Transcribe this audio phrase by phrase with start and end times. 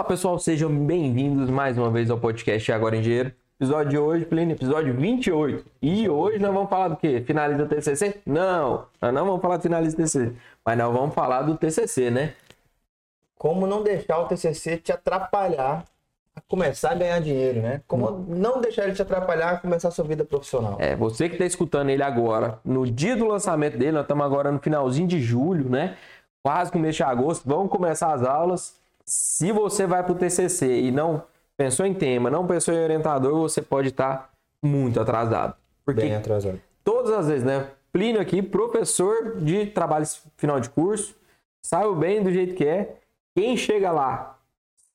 [0.00, 3.34] Olá pessoal, sejam bem-vindos mais uma vez ao podcast Agora em Dinheiro.
[3.60, 5.62] Episódio de hoje, Plínio, episódio 28.
[5.82, 7.22] E hoje nós vamos falar do quê?
[7.26, 8.18] Finaliza o TCC?
[8.24, 10.32] Não, nós não vamos falar do finaliza o TCC,
[10.64, 12.32] mas nós vamos falar do TCC, né?
[13.36, 15.84] Como não deixar o TCC te atrapalhar
[16.34, 17.82] a começar a ganhar dinheiro, né?
[17.86, 20.78] Como não deixar ele te atrapalhar a começar a sua vida profissional.
[20.80, 24.50] É, você que está escutando ele agora, no dia do lançamento dele, nós estamos agora
[24.50, 25.98] no finalzinho de julho, né?
[26.42, 28.79] Quase começo de agosto, vamos começar as aulas.
[29.12, 31.24] Se você vai para o TCC e não
[31.56, 35.56] pensou em tema, não pensou em orientador, você pode estar muito atrasado.
[35.84, 36.60] Porque Bem atrasado.
[36.84, 37.66] todas as vezes, né?
[37.92, 41.16] Plínio aqui, professor de trabalho final de curso,
[41.60, 42.98] sabe bem do jeito que é.
[43.34, 44.38] Quem chega lá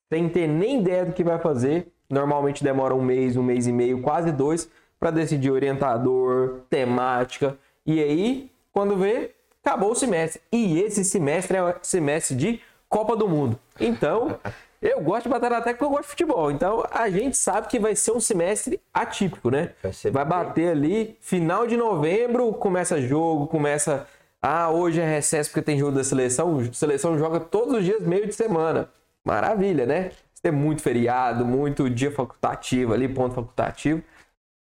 [0.10, 3.74] sem ter nem ideia do que vai fazer, normalmente demora um mês, um mês e
[3.74, 7.58] meio, quase dois, para decidir orientador, temática.
[7.86, 10.42] E aí, quando vê, acabou o semestre.
[10.54, 12.62] E esse semestre é o semestre de
[12.96, 13.60] Copa do Mundo.
[13.78, 14.40] Então,
[14.82, 16.50] eu gosto de bater na tecla porque eu gosto de futebol.
[16.50, 19.72] Então, a gente sabe que vai ser um semestre atípico, né?
[19.84, 24.08] Vai vai bater ali, final de novembro, começa jogo, começa.
[24.42, 26.58] Ah, hoje é recesso porque tem jogo da seleção.
[26.58, 28.88] A seleção joga todos os dias, meio de semana.
[29.26, 30.12] Maravilha, né?
[30.42, 34.02] Tem muito feriado, muito dia facultativo ali, ponto facultativo.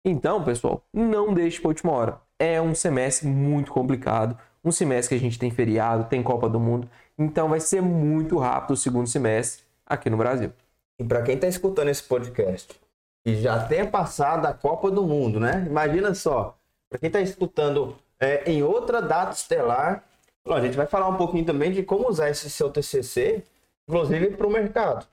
[0.04, 2.20] Então, pessoal, não deixe para última hora.
[2.36, 4.36] É um semestre muito complicado.
[4.64, 6.88] Um semestre que a gente tem feriado, tem Copa do Mundo.
[7.18, 10.52] Então vai ser muito rápido o segundo semestre aqui no Brasil.
[10.98, 12.78] E para quem está escutando esse podcast
[13.24, 15.64] e já tenha passado a Copa do Mundo, né?
[15.66, 16.56] Imagina só,
[16.88, 20.04] para quem está escutando é, em outra data estelar,
[20.46, 23.42] a gente vai falar um pouquinho também de como usar esse seu TCC,
[23.88, 25.06] inclusive para o mercado.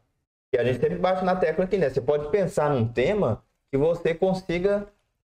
[0.53, 1.89] E a gente sempre bate na tecla aqui, né?
[1.89, 3.41] Você pode pensar num tema
[3.71, 4.85] que você consiga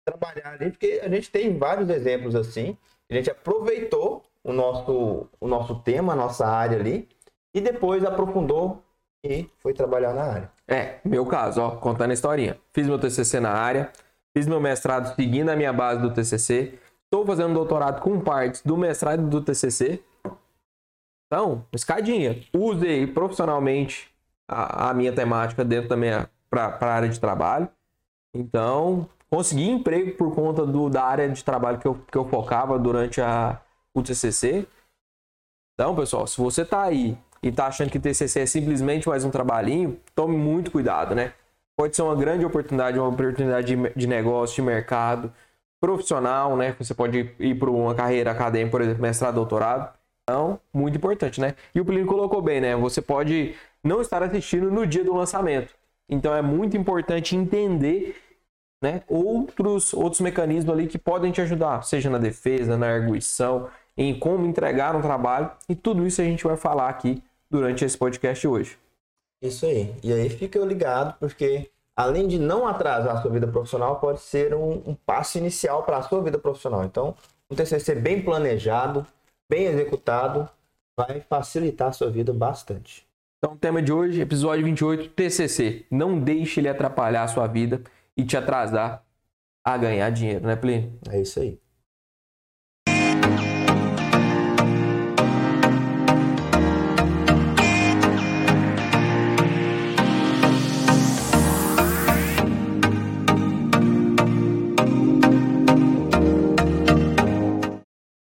[0.05, 2.77] trabalhar ali, porque a gente tem vários exemplos assim.
[3.09, 7.07] A gente aproveitou o nosso, o nosso tema, a nossa área ali,
[7.53, 8.83] e depois aprofundou
[9.23, 10.51] e foi trabalhar na área.
[10.67, 12.57] É, meu caso, ó, contando a historinha.
[12.71, 13.91] Fiz meu TCC na área,
[14.35, 18.77] fiz meu mestrado seguindo a minha base do TCC, estou fazendo doutorado com partes do
[18.77, 20.01] mestrado do TCC.
[21.27, 22.41] Então, escadinha.
[22.53, 24.09] Usei profissionalmente
[24.47, 27.69] a, a minha temática dentro da minha para a área de trabalho.
[28.33, 32.79] Então, consegui emprego por conta do, da área de trabalho que eu, que eu focava
[32.79, 33.59] durante a,
[33.93, 34.67] o TCC.
[35.73, 39.31] Então, pessoal, se você tá aí e tá achando que TCC é simplesmente mais um
[39.31, 41.33] trabalhinho, tome muito cuidado, né?
[41.77, 45.33] Pode ser uma grande oportunidade, uma oportunidade de, de negócio, de mercado,
[45.79, 46.75] profissional, né?
[46.77, 49.97] Você pode ir para uma carreira acadêmica, por exemplo, mestrado, doutorado.
[50.23, 51.55] Então, muito importante, né?
[51.73, 52.75] E o Plínio colocou bem, né?
[52.75, 55.73] Você pode não estar assistindo no dia do lançamento.
[56.09, 58.15] Então, é muito importante entender
[58.81, 64.17] né, outros, outros mecanismos ali que podem te ajudar, seja na defesa, na arguição, em
[64.17, 65.51] como entregar um trabalho.
[65.67, 68.77] E tudo isso a gente vai falar aqui durante esse podcast hoje.
[69.41, 69.95] Isso aí.
[70.03, 74.53] E aí fica ligado, porque além de não atrasar a sua vida profissional, pode ser
[74.53, 76.83] um, um passo inicial para a sua vida profissional.
[76.83, 77.15] Então,
[77.49, 79.05] um TCC bem planejado,
[79.49, 80.49] bem executado,
[80.97, 83.07] vai facilitar a sua vida bastante.
[83.37, 85.85] Então, o tema de hoje, episódio 28, TCC.
[85.89, 87.81] Não deixe ele atrapalhar a sua vida
[88.19, 89.05] e te atrasar
[89.63, 90.99] a ganhar dinheiro, né, Plínio?
[91.09, 91.57] É isso aí.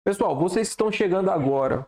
[0.04, 1.86] Pessoal, vocês que estão chegando agora,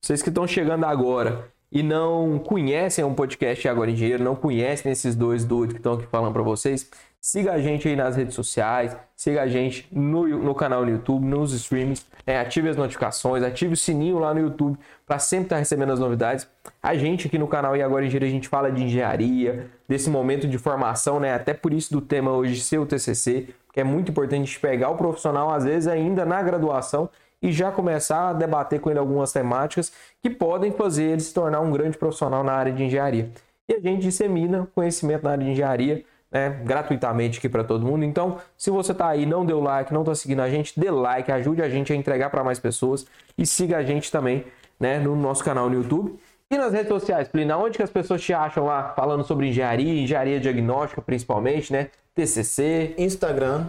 [0.00, 4.90] vocês que estão chegando agora e não conhecem um podcast Agora em Dinheiro, não conhecem
[4.92, 6.88] esses dois doidos que estão aqui falando para vocês,
[7.20, 11.24] siga a gente aí nas redes sociais, siga a gente no, no canal no YouTube,
[11.24, 12.38] nos streams, né?
[12.38, 16.46] ative as notificações, ative o sininho lá no YouTube para sempre estar recebendo as novidades.
[16.80, 20.08] A gente aqui no canal e Agora em Dinheiro a gente fala de engenharia, desse
[20.08, 21.34] momento de formação, né?
[21.34, 24.96] Até por isso do tema hoje ser o TCC, que é muito importante pegar o
[24.96, 27.10] profissional às vezes ainda na graduação
[27.42, 29.92] e já começar a debater com ele algumas temáticas
[30.22, 33.30] que podem fazer ele se tornar um grande profissional na área de engenharia.
[33.68, 38.04] E a gente dissemina conhecimento na área de engenharia né, gratuitamente aqui para todo mundo.
[38.04, 41.30] Então, se você está aí, não deu like, não está seguindo a gente, dê like,
[41.30, 43.06] ajude a gente a entregar para mais pessoas
[43.36, 44.44] e siga a gente também
[44.78, 46.18] né, no nosso canal no YouTube.
[46.48, 50.00] E nas redes sociais, Plina, onde que as pessoas te acham lá falando sobre engenharia,
[50.00, 51.90] engenharia diagnóstica principalmente, né?
[52.14, 52.94] TCC.
[52.96, 53.66] Instagram,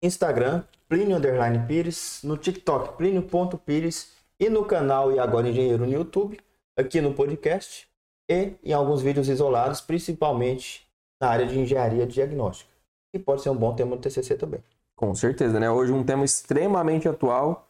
[0.00, 0.62] Instagram,
[0.94, 6.38] Plínio Underline Pires, no TikTok, Plínio.pires e no canal E Agora Engenheiro no YouTube,
[6.78, 7.88] aqui no podcast
[8.30, 10.86] e em alguns vídeos isolados, principalmente
[11.20, 12.70] na área de engenharia diagnóstica,
[13.12, 14.62] que pode ser um bom tema do TCC também.
[14.94, 15.68] Com certeza, né?
[15.68, 17.68] Hoje um tema extremamente atual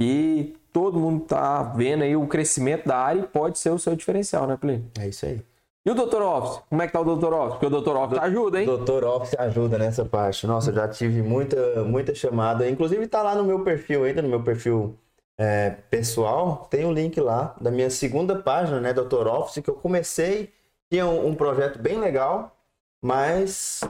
[0.00, 3.94] e todo mundo tá vendo aí o crescimento da área e pode ser o seu
[3.94, 4.90] diferencial, né, Plínio?
[4.98, 5.42] É isso aí.
[5.86, 6.22] E o Dr.
[6.22, 6.62] Office?
[6.70, 7.32] Como é que tá o Dr.
[7.34, 7.58] Office?
[7.58, 7.96] Porque o Dr.
[7.96, 8.66] Office ajuda, hein?
[8.66, 10.46] Doutor Office ajuda nessa parte.
[10.46, 12.68] Nossa, eu já tive muita, muita chamada.
[12.68, 14.98] Inclusive tá lá no meu perfil ainda, no meu perfil
[15.36, 16.66] é, pessoal.
[16.70, 20.50] Tem um link lá da minha segunda página, né, Doutor Office, que eu comecei.
[20.90, 22.56] Tinha um, um projeto bem legal,
[23.02, 23.82] mas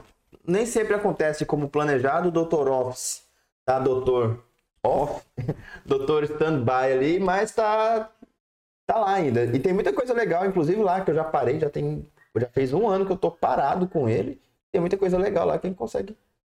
[0.45, 2.27] nem sempre acontece como planejado.
[2.27, 3.23] O Doutor Office,
[3.65, 3.79] tá?
[3.79, 4.43] Doutor
[4.85, 5.25] Off,
[5.85, 8.11] Doutor Standby ali, mas tá
[8.85, 9.43] tá lá ainda.
[9.45, 12.05] E tem muita coisa legal, inclusive lá, que eu já parei, já tem.
[12.37, 14.39] Já fez um ano que eu tô parado com ele.
[14.71, 16.15] Tem muita coisa legal lá que a gente consegue.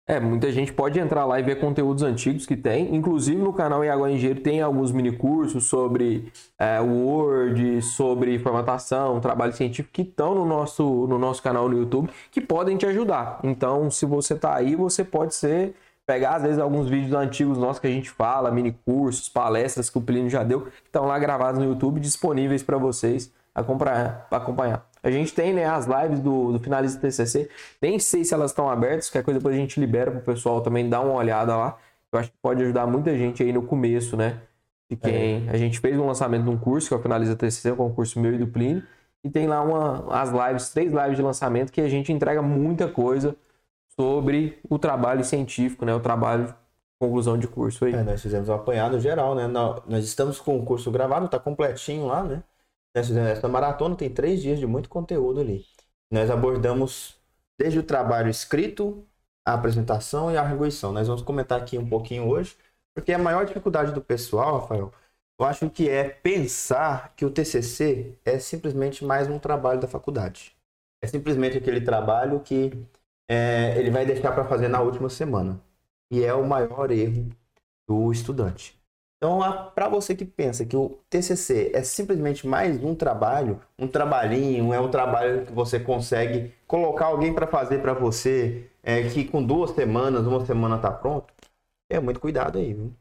[0.09, 2.95] É, muita gente pode entrar lá e ver conteúdos antigos que tem.
[2.95, 9.53] Inclusive no canal Iago Engenheiro tem alguns mini cursos sobre é, Word, sobre formatação, trabalho
[9.53, 13.39] científico que estão no nosso, no nosso canal no YouTube que podem te ajudar.
[13.43, 15.75] Então, se você tá aí, você pode ser
[16.09, 19.97] pegar às vezes alguns vídeos antigos nossos que a gente fala, mini cursos, palestras que
[19.99, 24.89] o Plínio já deu, que estão lá gravados no YouTube, disponíveis para vocês acompanhar, acompanhar.
[25.03, 27.47] A gente tem né, as lives do, do Finalista TCC,
[27.79, 30.61] nem sei se elas estão abertas, qualquer coisa depois a gente libera para o pessoal
[30.61, 31.77] também dar uma olhada lá.
[32.11, 34.39] Eu acho que pode ajudar muita gente aí no começo, né?
[34.89, 35.51] De quem é.
[35.51, 38.19] a gente fez um lançamento de um curso, que é o Finalista TCC, um concurso
[38.19, 38.81] meu e do Plínio,
[39.23, 42.87] e tem lá uma, as lives, três lives de lançamento que a gente entrega muita
[42.87, 43.35] coisa
[43.99, 45.93] sobre o trabalho científico, né?
[45.93, 46.55] O trabalho de
[46.97, 47.93] conclusão de curso aí.
[47.93, 49.45] É, nós fizemos um apanhado geral, né?
[49.45, 52.41] Nós estamos com o curso gravado, tá completinho lá, né?
[52.95, 55.65] Nós fizemos essa maratona, tem três dias de muito conteúdo ali.
[56.09, 57.19] Nós abordamos
[57.59, 59.05] desde o trabalho escrito,
[59.45, 60.93] a apresentação e a arguição.
[60.93, 62.55] Nós vamos comentar aqui um pouquinho hoje,
[62.95, 64.93] porque a maior dificuldade do pessoal, Rafael,
[65.37, 70.55] eu acho que é pensar que o TCC é simplesmente mais um trabalho da faculdade.
[71.01, 72.71] É simplesmente aquele trabalho que
[73.29, 75.61] é, ele vai deixar para fazer na última semana.
[76.11, 77.29] E é o maior erro
[77.87, 78.79] do estudante.
[79.17, 79.39] Então,
[79.75, 84.79] para você que pensa que o TCC é simplesmente mais um trabalho, um trabalhinho, é
[84.79, 89.71] um trabalho que você consegue colocar alguém para fazer para você, é, que com duas
[89.71, 91.33] semanas, uma semana está pronto,
[91.89, 92.93] é muito cuidado aí, viu?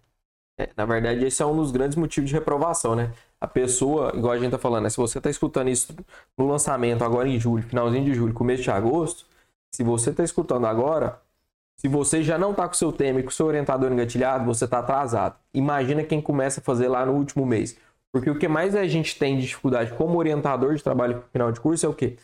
[0.58, 3.12] É, na verdade, esse é um dos grandes motivos de reprovação, né?
[3.40, 4.90] A pessoa, igual a gente tá falando, né?
[4.90, 5.94] se você tá escutando isso
[6.36, 9.24] no lançamento agora em julho, finalzinho de julho, começo de agosto,
[9.70, 11.20] se você está escutando agora,
[11.76, 14.80] se você já não está com seu tema e com seu orientador engatilhado, você está
[14.80, 15.36] atrasado.
[15.54, 17.76] Imagina quem começa a fazer lá no último mês.
[18.10, 21.60] Porque o que mais a gente tem de dificuldade como orientador de trabalho final de
[21.60, 22.16] curso é o quê?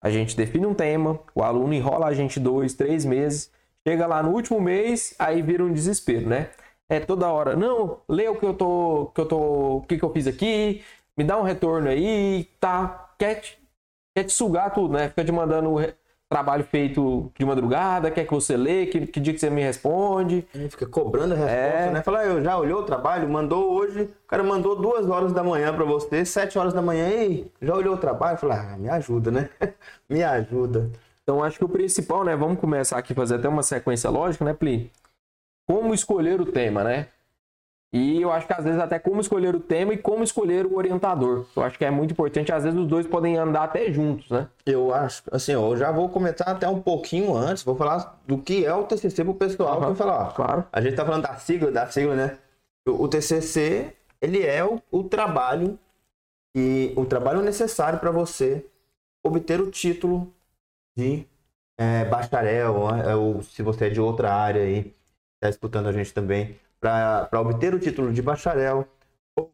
[0.00, 3.50] A gente define um tema, o aluno enrola a gente dois, três meses,
[3.86, 6.50] chega lá no último mês, aí vira um desespero, né?
[6.88, 9.38] É toda hora, não, lê o que eu tô, que eu tô,
[9.78, 10.82] o que, que eu fiz aqui,
[11.16, 13.58] me dá um retorno aí, tá, quer te,
[14.14, 15.08] quer te sugar tudo, né?
[15.08, 15.76] Fica te mandando
[16.28, 20.46] trabalho feito de madrugada, quer que você lê, que, que dia que você me responde.
[20.70, 21.90] fica cobrando a resposta, é.
[21.90, 22.02] né?
[22.02, 25.72] Fala, eu já olhou o trabalho, mandou hoje, o cara mandou duas horas da manhã
[25.72, 28.38] para você, sete horas da manhã, ei, já olhou o trabalho?
[28.38, 29.48] Fala, ah, me ajuda, né?
[30.08, 30.90] me ajuda.
[31.22, 32.36] Então acho que o principal, né?
[32.36, 34.90] Vamos começar aqui fazer até uma sequência lógica, né, Pli?
[35.66, 37.08] Como escolher o tema, né?
[37.94, 40.76] E eu acho que às vezes até como escolher o tema e como escolher o
[40.76, 41.46] orientador.
[41.54, 44.48] Eu acho que é muito importante, às vezes os dois podem andar até juntos, né?
[44.66, 48.66] Eu acho, assim, eu já vou comentar até um pouquinho antes, vou falar do que
[48.66, 50.64] é o TCC pro pessoal, uhum, falar, ó, claro.
[50.72, 52.38] A gente tá falando da sigla, da sigla, né?
[52.84, 55.78] O, o TCC, ele é o, o trabalho
[56.52, 58.66] e o trabalho necessário para você
[59.24, 60.34] obter o título
[60.96, 61.24] de
[61.78, 63.14] é, bacharel, né?
[63.14, 64.92] ou se você é de outra área aí,
[65.40, 68.86] tá escutando a gente também, para obter o título de bacharel
[69.34, 69.50] ou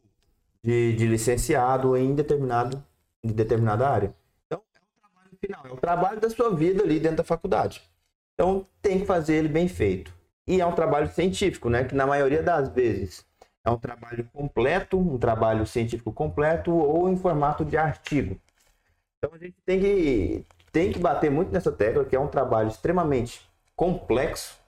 [0.65, 2.83] de, de licenciado em determinado,
[3.23, 4.13] de determinada área.
[4.47, 7.89] Então, é o trabalho final, é o trabalho da sua vida ali dentro da faculdade.
[8.35, 10.13] Então, tem que fazer ele bem feito.
[10.45, 11.85] E é um trabalho científico, né?
[11.85, 13.25] Que na maioria das vezes
[13.65, 18.37] é um trabalho completo, um trabalho científico completo ou em formato de artigo.
[19.19, 22.69] Então, a gente tem que, tem que bater muito nessa tecla, que é um trabalho
[22.69, 24.60] extremamente complexo,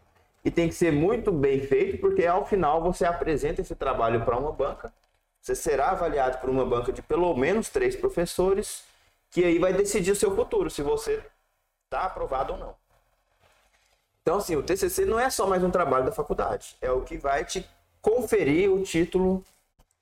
[0.44, 4.36] e tem que ser muito bem feito, porque ao final você apresenta esse trabalho para
[4.36, 4.92] uma banca,
[5.40, 8.84] você será avaliado por uma banca de pelo menos três professores,
[9.30, 11.22] que aí vai decidir o seu futuro, se você
[11.84, 12.74] está aprovado ou não.
[14.22, 17.16] Então, assim, o TCC não é só mais um trabalho da faculdade, é o que
[17.16, 17.66] vai te
[18.00, 19.44] conferir o título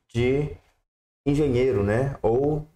[0.08, 0.56] de
[1.24, 2.16] engenheiro, né?
[2.22, 2.66] Ou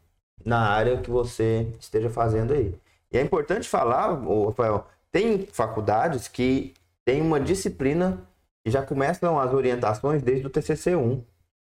[0.44, 2.74] na área que você esteja fazendo aí.
[3.10, 8.28] E é importante falar, Rafael, tem faculdades que tem uma disciplina
[8.66, 11.24] e já começam as orientações desde o TCC1.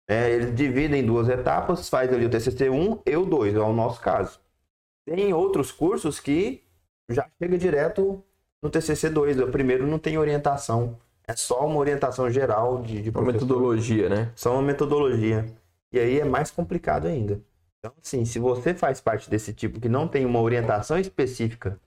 [0.08, 3.72] É, eles dividem em duas etapas, faz ali o TCC1 e o 2, é o
[3.72, 4.40] nosso caso.
[5.04, 6.64] Tem outros cursos que
[7.10, 8.22] já chega direto
[8.62, 9.42] no TCC2.
[9.42, 14.32] O primeiro não tem orientação, é só uma orientação geral de, de uma metodologia, né?
[14.36, 15.44] Só uma metodologia.
[15.92, 17.42] E aí é mais complicado ainda.
[17.78, 21.80] Então, assim, se você faz parte desse tipo que não tem uma orientação específica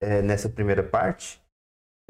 [0.00, 1.40] é, nessa primeira parte,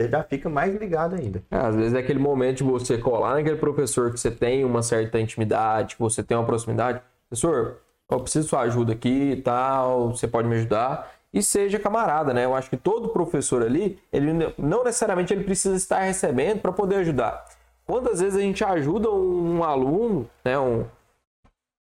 [0.03, 1.43] você já fica mais ligado ainda.
[1.51, 4.83] É, às vezes é aquele momento de você colar naquele professor que você tem uma
[4.83, 7.01] certa intimidade, que você tem uma proximidade.
[7.29, 7.79] Professor,
[8.11, 11.13] eu preciso sua ajuda aqui e tal, você pode me ajudar.
[11.33, 12.45] E seja camarada, né?
[12.45, 16.97] Eu acho que todo professor ali, ele não necessariamente ele precisa estar recebendo para poder
[16.97, 17.45] ajudar.
[17.87, 20.85] Quantas vezes a gente ajuda um aluno, né, um,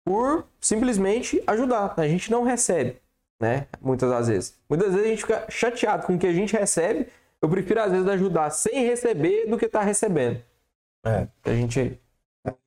[0.05, 1.95] por simplesmente ajudar.
[1.97, 2.97] A gente não recebe,
[3.41, 3.67] né?
[3.81, 4.59] Muitas das vezes.
[4.69, 7.09] Muitas vezes a gente fica chateado com o que a gente recebe.
[7.43, 10.43] Eu prefiro, às vezes, ajudar sem receber do que estar tá recebendo.
[11.05, 11.29] É.
[11.45, 12.01] A gente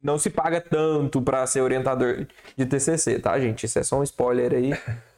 [0.01, 3.65] não se paga tanto para ser orientador de TCC, tá, gente?
[3.65, 4.71] Isso é só um spoiler aí.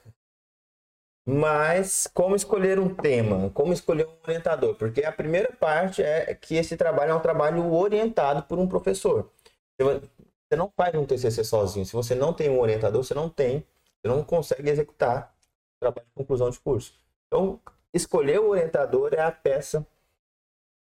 [1.25, 3.49] Mas como escolher um tema?
[3.51, 4.75] Como escolher um orientador?
[4.75, 9.31] Porque a primeira parte é que esse trabalho é um trabalho orientado por um professor.
[9.79, 11.85] Você não faz um TCC sozinho.
[11.85, 13.65] Se você não tem um orientador, você não tem,
[14.01, 15.33] você não consegue executar
[15.77, 16.93] o trabalho de conclusão de curso.
[17.27, 17.59] Então,
[17.93, 19.85] escolher o orientador é a peça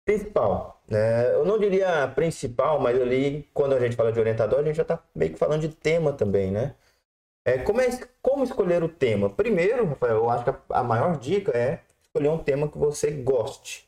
[0.06, 0.82] principal.
[0.88, 1.34] Né?
[1.34, 4.84] Eu não diria principal, mas ali, quando a gente fala de orientador, a gente já
[4.84, 6.76] está meio que falando de tema também, né?
[7.44, 7.90] É, como, é,
[8.22, 9.30] como escolher o tema?
[9.30, 13.88] Primeiro, Rafael, eu acho que a, maior dica é escolher um tema que você goste.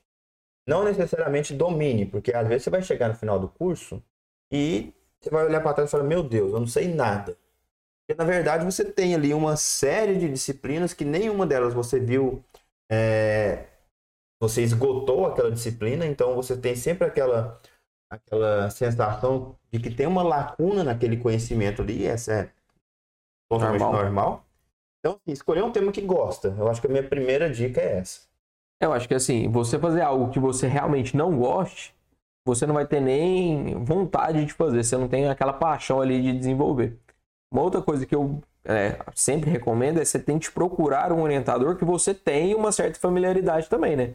[0.68, 4.04] Não necessariamente domine, porque às vezes você vai chegar no final do curso
[4.52, 7.36] e você vai olhar para trás e falar: Meu Deus, eu não sei nada.
[8.06, 12.44] Porque na verdade você tem ali uma série de disciplinas que nenhuma delas você viu,
[12.92, 13.68] é,
[14.42, 17.60] você esgotou aquela disciplina, então você tem sempre aquela,
[18.10, 22.52] aquela sensação de que tem uma lacuna naquele conhecimento ali, essa é
[23.50, 24.04] totalmente normal.
[24.04, 24.46] normal.
[25.00, 26.56] Então, assim, escolher um tema que gosta.
[26.58, 28.28] Eu acho que a minha primeira dica é essa.
[28.82, 31.96] Eu acho que assim, você fazer algo que você realmente não goste,
[32.46, 36.38] você não vai ter nem vontade de fazer, você não tem aquela paixão ali de
[36.38, 36.98] desenvolver.
[37.52, 41.86] Uma outra coisa que eu é, sempre recomendo é você tente procurar um orientador que
[41.86, 44.14] você tenha uma certa familiaridade também, né?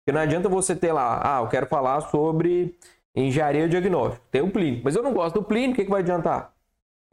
[0.00, 2.76] Porque não adianta você ter lá, ah, eu quero falar sobre
[3.14, 4.20] engenharia diagnóstica.
[4.32, 6.52] Tem o Plínio, mas eu não gosto do Plínio, o que, que vai adiantar?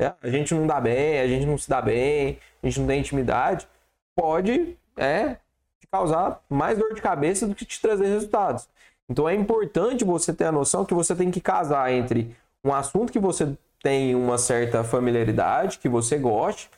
[0.01, 2.87] É, a gente não dá bem, a gente não se dá bem, a gente não
[2.87, 3.67] tem intimidade.
[4.15, 5.35] Pode é,
[5.79, 8.67] te causar mais dor de cabeça do que te trazer resultados.
[9.07, 13.13] Então é importante você ter a noção que você tem que casar entre um assunto
[13.13, 16.69] que você tem uma certa familiaridade, que você goste,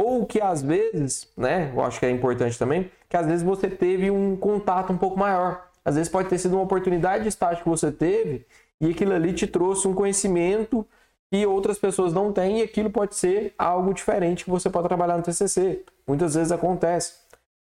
[0.00, 3.68] ou que às vezes, né, eu acho que é importante também, que às vezes você
[3.68, 5.68] teve um contato um pouco maior.
[5.84, 8.46] Às vezes pode ter sido uma oportunidade de estágio que você teve
[8.80, 10.86] e aquilo ali te trouxe um conhecimento
[11.30, 15.18] que outras pessoas não têm e aquilo pode ser algo diferente que você pode trabalhar
[15.18, 15.84] no TCC.
[16.06, 17.20] Muitas vezes acontece.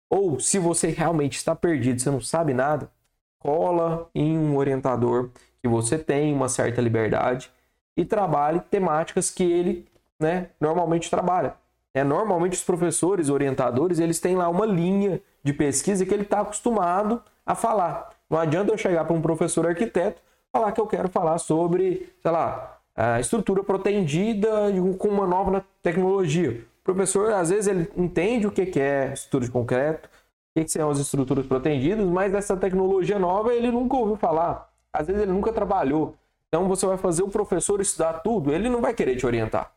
[0.10, 2.92] Ou se você realmente está perdido, você não sabe nada,
[3.40, 5.30] cola em um orientador
[5.62, 7.50] que você tem uma certa liberdade
[7.96, 9.88] e trabalhe temáticas que ele
[10.20, 11.56] né, normalmente trabalha.
[11.98, 16.42] É, normalmente os professores, orientadores, eles têm lá uma linha de pesquisa que ele está
[16.42, 18.12] acostumado a falar.
[18.30, 22.32] Não adianta eu chegar para um professor arquiteto falar que eu quero falar sobre, sei
[22.32, 26.64] lá, a estrutura protendida com uma nova tecnologia.
[26.82, 30.08] O professor, às vezes, ele entende o que é estrutura de concreto,
[30.56, 34.70] o que são as estruturas protegidas, mas essa tecnologia nova ele nunca ouviu falar.
[34.94, 36.14] Às vezes ele nunca trabalhou.
[36.48, 39.77] Então você vai fazer o professor estudar tudo, ele não vai querer te orientar.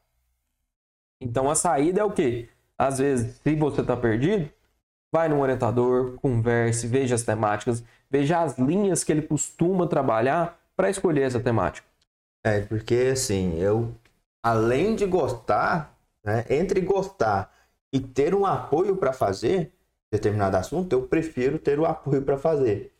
[1.20, 2.48] Então a saída é o quê?
[2.78, 4.50] Às vezes, se você está perdido,
[5.12, 10.88] vai no orientador, converse, veja as temáticas, veja as linhas que ele costuma trabalhar para
[10.88, 11.86] escolher essa temática.
[12.44, 13.94] É, porque assim, eu
[14.42, 17.52] além de gostar, né, entre gostar
[17.92, 19.72] e ter um apoio para fazer,
[20.12, 22.92] determinado assunto, eu prefiro ter o apoio para fazer.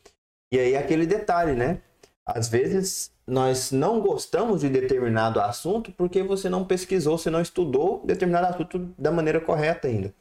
[0.51, 1.81] E aí aquele detalhe, né?
[2.25, 8.05] Às vezes nós não gostamos de determinado assunto porque você não pesquisou, você não estudou
[8.05, 10.13] determinado assunto da maneira correta ainda.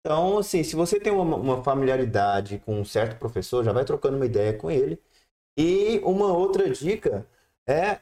[0.00, 4.16] Então, assim, se você tem uma, uma familiaridade com um certo professor, já vai trocando
[4.16, 5.00] uma ideia com ele.
[5.56, 7.26] E uma outra dica
[7.66, 8.00] é,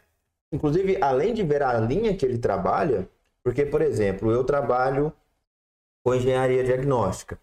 [0.52, 3.08] inclusive, além de ver a linha que ele trabalha,
[3.44, 5.12] porque, por exemplo, eu trabalho
[6.04, 7.38] com engenharia diagnóstica.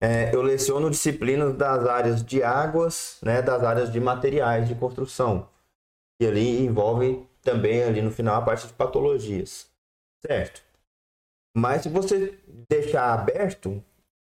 [0.00, 5.48] É, eu leciono disciplinas das áreas de águas, né, das áreas de materiais de construção.
[6.22, 9.68] E ali envolve também ali no final a parte de patologias.
[10.24, 10.62] Certo?
[11.52, 12.38] Mas se você
[12.68, 13.82] deixar aberto,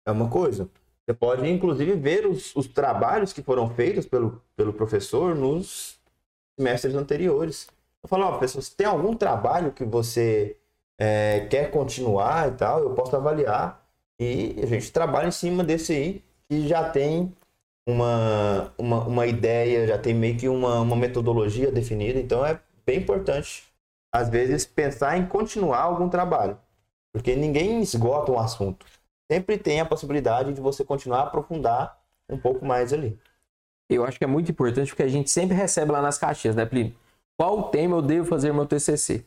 [0.04, 0.68] é uma coisa.
[1.06, 6.00] Você pode, inclusive, ver os, os trabalhos que foram feitos pelo, pelo professor nos
[6.58, 7.68] semestres anteriores.
[8.02, 10.58] Eu falo, ó, oh, professor, se tem algum trabalho que você
[11.00, 13.88] é, quer continuar e tal, eu posso avaliar
[14.20, 17.32] e a gente trabalha em cima desse aí, que já tem
[17.88, 22.20] uma, uma, uma ideia, já tem meio que uma, uma metodologia definida.
[22.20, 23.64] Então é bem importante,
[24.14, 26.58] às vezes, pensar em continuar algum trabalho.
[27.14, 28.86] Porque ninguém esgota um assunto.
[29.32, 32.00] Sempre tem a possibilidade de você continuar a aprofundar
[32.30, 33.18] um pouco mais ali.
[33.90, 36.66] Eu acho que é muito importante porque a gente sempre recebe lá nas caixinhas, né,
[36.66, 36.96] Plínio?
[37.38, 39.26] Qual tema eu devo fazer meu TCC?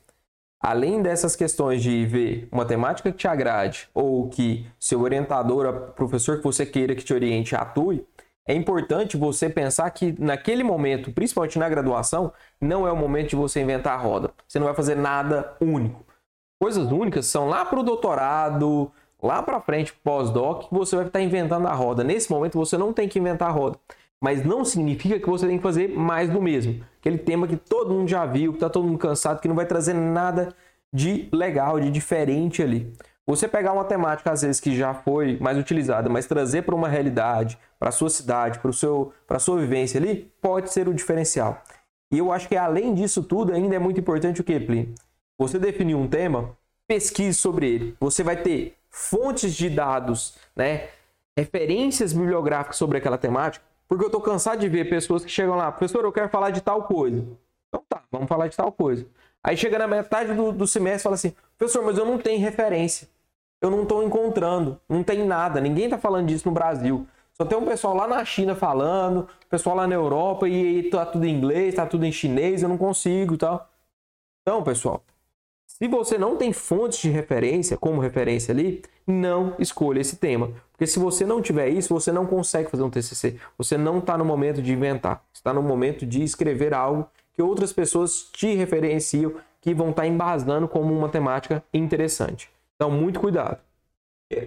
[0.60, 6.38] Além dessas questões de ver uma temática que te agrade ou que seu orientador, professor
[6.38, 8.04] que você queira que te oriente atue,
[8.49, 13.37] é importante você pensar que naquele momento, principalmente na graduação, não é o momento de
[13.37, 14.33] você inventar a roda.
[14.49, 16.05] Você não vai fazer nada único.
[16.61, 18.90] Coisas únicas são lá para o doutorado,
[19.23, 22.02] lá para frente, pós-doc, que você vai estar inventando a roda.
[22.02, 23.78] Nesse momento você não tem que inventar a roda
[24.21, 26.85] mas não significa que você tem que fazer mais do mesmo.
[27.00, 29.67] Aquele tema que todo mundo já viu, que está todo mundo cansado, que não vai
[29.67, 30.55] trazer nada
[30.93, 32.93] de legal, de diferente ali.
[33.28, 36.88] Você pegar uma temática, às vezes, que já foi mais utilizada, mas trazer para uma
[36.88, 41.62] realidade, para a sua cidade, para a sua vivência ali, pode ser o diferencial.
[42.11, 44.94] E eu acho que além disso tudo, ainda é muito importante o que, Plínio?
[45.38, 46.56] Você definir um tema,
[46.87, 47.97] pesquise sobre ele.
[48.00, 50.88] Você vai ter fontes de dados, né?
[51.37, 55.73] referências bibliográficas sobre aquela temática porque eu tô cansado de ver pessoas que chegam lá,
[55.73, 57.26] professor, eu quero falar de tal coisa.
[57.68, 59.06] Então tá, vamos falar de tal coisa.
[59.42, 62.38] Aí chega na metade do, do semestre e fala assim, professor, mas eu não tenho
[62.38, 63.08] referência.
[63.60, 67.06] Eu não estou encontrando, não tem nada, ninguém está falando disso no Brasil.
[67.34, 71.24] Só tem um pessoal lá na China falando, pessoal lá na Europa e, tá tudo
[71.24, 73.68] em inglês, tá tudo em chinês, eu não consigo e tal.
[74.42, 75.02] Então, pessoal,
[75.66, 80.50] se você não tem fontes de referência, como referência ali, não escolha esse tema.
[80.72, 83.38] Porque se você não tiver isso, você não consegue fazer um TCC.
[83.56, 85.22] Você não está no momento de inventar.
[85.32, 90.08] está no momento de escrever algo que outras pessoas te referenciam, que vão estar tá
[90.08, 92.50] embasando como uma temática interessante.
[92.78, 93.61] Então, muito cuidado.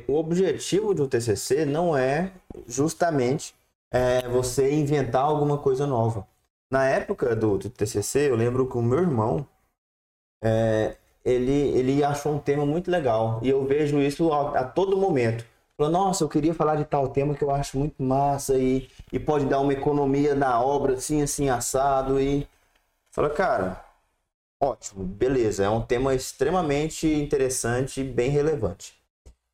[0.08, 2.32] O objetivo um TCC não é
[2.68, 3.54] justamente
[3.92, 6.28] é, você inventar alguma coisa nova.
[6.72, 9.46] Na época do, do TCC, eu lembro que o meu irmão,
[10.44, 13.40] é, ele, ele achou um tema muito legal.
[13.44, 15.46] E eu vejo isso a, a todo momento.
[15.78, 19.20] Falou, nossa, eu queria falar de tal tema que eu acho muito massa e, e
[19.20, 22.20] pode dar uma economia na obra, assim, assim, assado.
[22.20, 22.48] E
[23.12, 23.84] fala, cara,
[24.62, 28.94] ótimo, beleza, é um tema extremamente interessante e bem relevante.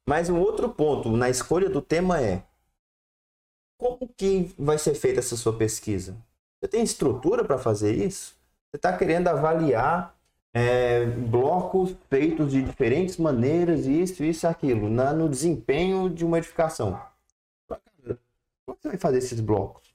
[0.08, 2.43] Mas um outro ponto na escolha do tema é
[3.78, 6.17] como que vai ser feita essa sua pesquisa?
[6.60, 8.36] Você tem estrutura para fazer isso?
[8.70, 10.17] Você está querendo avaliar
[10.54, 17.00] é, blocos feitos de diferentes maneiras, isso, isso, aquilo, na, no desempenho de uma edificação.
[18.65, 19.87] Como você vai fazer esses blocos?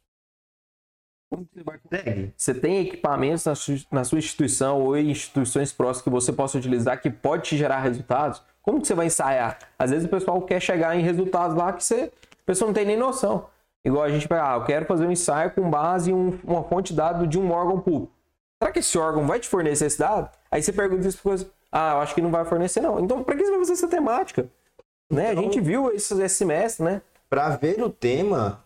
[1.33, 2.35] Como você vai conseguir?
[2.37, 6.59] Você tem equipamentos na, sua, na sua instituição ou em instituições próximas que você possa
[6.59, 8.43] utilizar que pode te gerar resultados?
[8.61, 9.59] Como que você vai ensaiar?
[9.79, 12.85] Às vezes o pessoal quer chegar em resultados lá que você, a pessoa não tem
[12.85, 13.47] nem noção.
[13.83, 16.93] Igual a gente, ah, eu quero fazer um ensaio com base em um, uma fonte
[16.93, 18.13] de dados de um órgão público.
[18.63, 20.29] Será que esse órgão vai te fornecer esse dado?
[20.51, 21.37] Aí você pergunta isso para
[21.73, 23.01] ah, eu acho que não vai fornecer não.
[23.01, 24.51] Então, para que você vai fazer essa temática?
[25.11, 25.33] Né?
[25.33, 27.01] Então, a gente viu isso esse semestre, né?
[27.31, 28.62] Para ver o tema,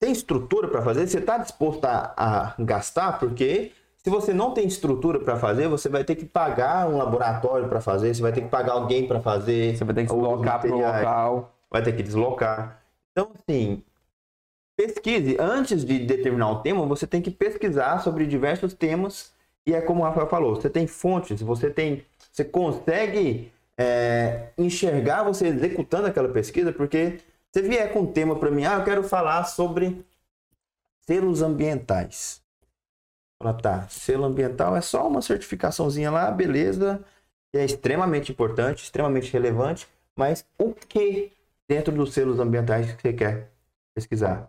[0.00, 1.06] tem estrutura para fazer?
[1.06, 3.18] Você está disposto a, a, gastar?
[3.18, 7.68] Porque se você não tem estrutura para fazer, você vai ter que pagar um laboratório
[7.68, 9.76] para fazer, você vai ter que pagar alguém para fazer.
[9.76, 11.54] Você vai ter que deslocar para o local.
[11.70, 12.82] Vai ter que deslocar.
[13.12, 13.82] Então, assim,
[14.76, 15.36] pesquise.
[15.40, 19.32] Antes de determinar o tema, você tem que pesquisar sobre diversos temas.
[19.66, 22.04] E é como o Rafael falou, você tem fontes, você tem.
[22.32, 27.18] Você consegue é, enxergar você executando aquela pesquisa, porque
[27.58, 30.04] você vier com um tema para mim, ah, eu quero falar sobre
[31.06, 32.40] selos ambientais.
[33.42, 37.04] Fala, tá, selo ambiental é só uma certificaçãozinha lá, beleza,
[37.52, 41.32] que é extremamente importante, extremamente relevante, mas o que
[41.68, 43.50] dentro dos selos ambientais que você quer
[43.94, 44.48] pesquisar?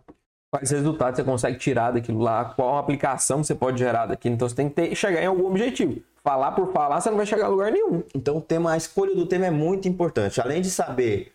[0.50, 4.34] quais resultados você consegue tirar daquilo lá, qual aplicação você pode gerar daquilo.
[4.34, 6.02] Então você tem que ter, chegar em algum objetivo.
[6.24, 8.02] Falar por falar, você não vai chegar a lugar nenhum.
[8.12, 10.40] Então o tema, a escolha do tema é muito importante.
[10.40, 11.32] Além de saber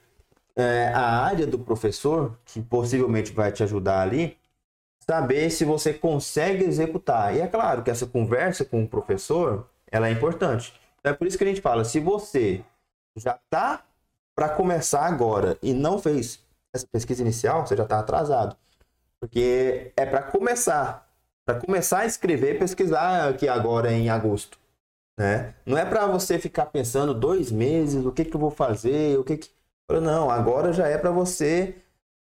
[0.56, 4.38] é, a área do professor, que possivelmente vai te ajudar ali,
[5.08, 7.36] saber se você consegue executar.
[7.36, 10.74] E é claro que essa conversa com o professor, ela é importante.
[11.00, 12.64] Então é por isso que a gente fala, se você
[13.16, 13.84] já está
[14.36, 18.58] para começar agora e não fez essa pesquisa inicial, você já está atrasado.
[19.20, 21.08] Porque é para começar.
[21.46, 24.58] Para começar a escrever pesquisar aqui agora em agosto.
[25.18, 25.54] Né?
[25.66, 29.24] Não é para você ficar pensando dois meses, o que, que eu vou fazer, o
[29.24, 29.50] que que...
[29.90, 31.76] Não, agora já é para você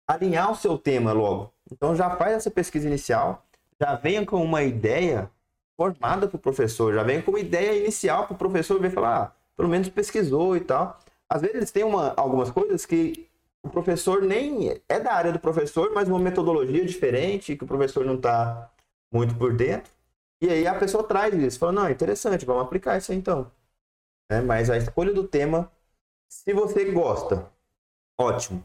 [0.08, 1.52] alinhar o seu tema logo.
[1.70, 3.44] Então já faz essa pesquisa inicial,
[3.80, 5.30] já venha com uma ideia
[5.76, 9.22] formada para o professor, já venha com uma ideia inicial para o professor ver falar,
[9.22, 10.98] ah, pelo menos pesquisou e tal.
[11.28, 13.28] Às vezes tem uma, algumas coisas que
[13.62, 18.04] o professor nem é da área do professor, mas uma metodologia diferente, que o professor
[18.04, 18.70] não está
[19.12, 19.92] muito por dentro.
[20.42, 23.50] E aí a pessoa traz isso, fala, não, interessante, vamos aplicar isso aí então.
[24.30, 25.70] É, mas a escolha do tema
[26.30, 27.50] Se você gosta,
[28.16, 28.62] ótimo.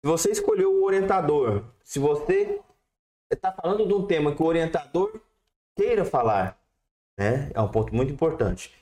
[0.00, 2.60] Se você escolheu o orientador, se você
[3.28, 5.20] está falando de um tema que o orientador
[5.76, 6.56] queira falar,
[7.18, 7.50] né?
[7.52, 8.72] É um ponto muito importante.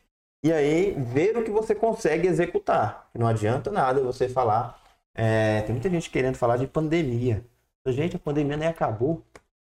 [0.44, 3.08] E aí, ver o que você consegue executar.
[3.14, 4.78] Não adianta nada você falar.
[5.14, 7.42] É, tem muita gente querendo falar de pandemia.
[7.86, 9.22] Gente, a pandemia nem acabou.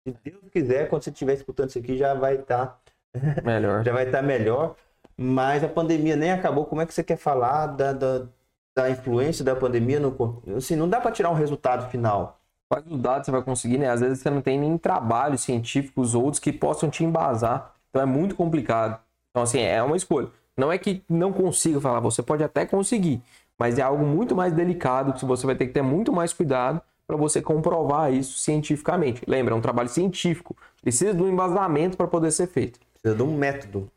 [0.08, 2.80] Se Deus quiser, quando você estiver escutando isso aqui, já vai estar
[3.12, 3.42] tá...
[3.44, 3.82] melhor.
[3.86, 4.76] já vai estar tá melhor.
[5.18, 6.66] Mas a pandemia nem acabou.
[6.66, 8.28] Como é que você quer falar da, da,
[8.76, 12.40] da influência da pandemia no assim, não dá para tirar um resultado final.
[12.70, 13.90] Quais os dados você vai conseguir, né?
[13.90, 17.76] Às vezes você não tem nem trabalhos científicos outros que possam te embasar.
[17.90, 19.00] Então é muito complicado.
[19.30, 20.30] Então, assim, é uma escolha.
[20.58, 23.22] Não é que não consiga falar, você pode até conseguir,
[23.58, 26.82] mas é algo muito mais delicado que você vai ter que ter muito mais cuidado
[27.08, 29.24] para você comprovar isso cientificamente.
[29.28, 32.80] Lembra, é um trabalho científico, precisa de um embasamento para poder ser feito.
[32.94, 33.90] Precisa de um método.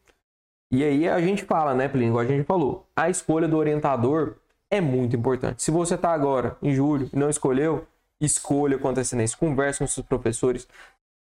[0.70, 4.36] E aí a gente fala, né, Plínio, igual a gente falou, a escolha do orientador
[4.70, 5.62] é muito importante.
[5.62, 7.86] Se você está agora em julho e não escolheu,
[8.20, 10.66] escolha com antecedência, converse com seus professores,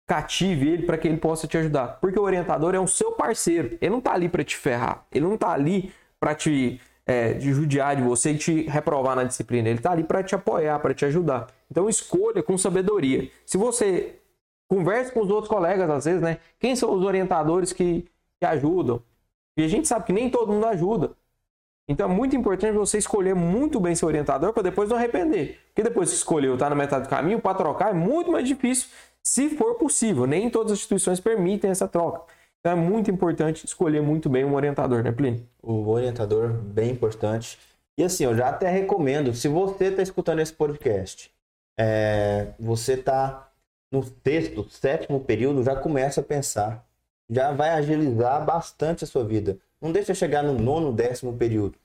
[0.08, 2.00] cative ele para que ele possa te ajudar.
[2.02, 5.26] Porque o orientador é o seu parceiro, ele não está ali para te ferrar, ele
[5.26, 9.80] não está ali para te é, judiar de você e te reprovar na disciplina, ele
[9.80, 11.48] está ali para te apoiar, para te ajudar.
[11.70, 13.30] Então escolha com sabedoria.
[13.46, 14.20] Se você
[14.68, 16.38] converse com os outros colegas, às vezes, né?
[16.58, 18.06] Quem são os orientadores que,
[18.40, 19.04] que ajudam?
[19.58, 21.12] E a gente sabe que nem todo mundo ajuda.
[21.88, 25.60] Então é muito importante você escolher muito bem seu orientador para depois não arrepender.
[25.68, 28.90] Porque depois que escolheu, está na metade do caminho, para trocar é muito mais difícil,
[29.24, 30.26] se for possível.
[30.26, 32.24] Nem todas as instituições permitem essa troca.
[32.60, 35.46] Então é muito importante escolher muito bem um orientador, né, Plínio?
[35.62, 37.58] O orientador, bem importante.
[37.98, 41.32] E assim, eu já até recomendo, se você está escutando esse podcast,
[41.78, 43.52] é, você está
[43.92, 46.86] no sexto, sétimo período, já começa a pensar.
[47.30, 49.58] Já vai agilizar bastante a sua vida.
[49.82, 51.78] Não deixa chegar no nono, décimo período.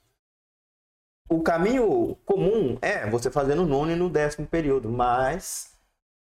[1.28, 5.72] O caminho comum é você fazer no nono e no décimo período, mas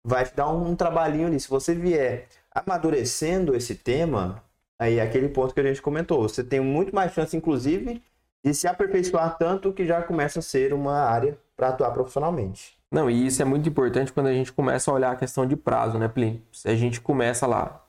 [0.04, 1.38] vai te dar um, trabalhinho ali.
[1.38, 4.42] Se você vier amadurecendo esse tema,
[4.78, 8.02] aí é aquele ponto que a gente comentou, você tem muito mais chance, inclusive,
[8.44, 12.76] de se aperfeiçoar tanto que já começa a ser uma área para atuar profissionalmente.
[12.90, 15.54] Não, e isso é muito importante quando a gente começa a olhar a questão de
[15.54, 16.42] prazo, né, Plínio?
[16.50, 17.84] Se a gente começa lá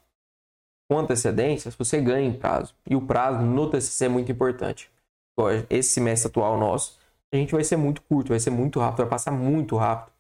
[0.92, 2.76] com antecedências, você ganha em prazo.
[2.86, 4.92] E o prazo no TCC é muito importante.
[5.70, 7.00] Esse semestre atual nosso,
[7.32, 10.12] a gente vai ser muito curto, vai ser muito rápido, vai passar muito rápido.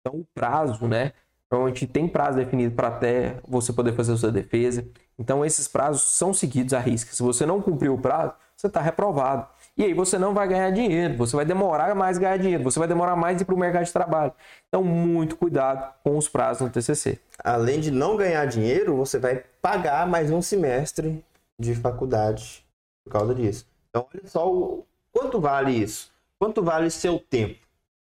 [0.00, 1.12] Então, o prazo, né?
[1.50, 4.88] Normalmente tem prazo definido para até você poder fazer a sua defesa.
[5.18, 7.12] Então, esses prazos são seguidos à risca.
[7.12, 9.46] Se você não cumprir o prazo, você está reprovado.
[9.76, 12.86] E aí você não vai ganhar dinheiro, você vai demorar mais ganhar dinheiro, você vai
[12.86, 14.32] demorar mais ir para o mercado de trabalho.
[14.68, 17.18] Então, muito cuidado com os prazos no TCC.
[17.42, 21.24] Além de não ganhar dinheiro, você vai pagar mais um semestre
[21.58, 22.64] de faculdade
[23.04, 23.66] por causa disso.
[23.90, 26.12] Então, olha só o quanto vale isso.
[26.38, 27.58] Quanto vale seu tempo?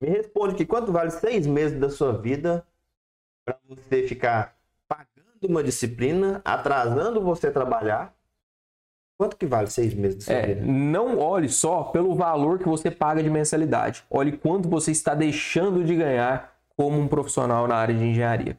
[0.00, 2.66] Me responde que quanto vale seis meses da sua vida
[3.44, 4.56] para você ficar
[4.88, 8.14] pagando uma disciplina, atrasando você trabalhar.
[9.20, 10.62] Quanto que vale seis meses sua é, vida?
[10.64, 14.02] Não olhe só pelo valor que você paga de mensalidade.
[14.09, 18.59] Olhe quanto você está deixando de ganhar como um profissional na área de engenharia.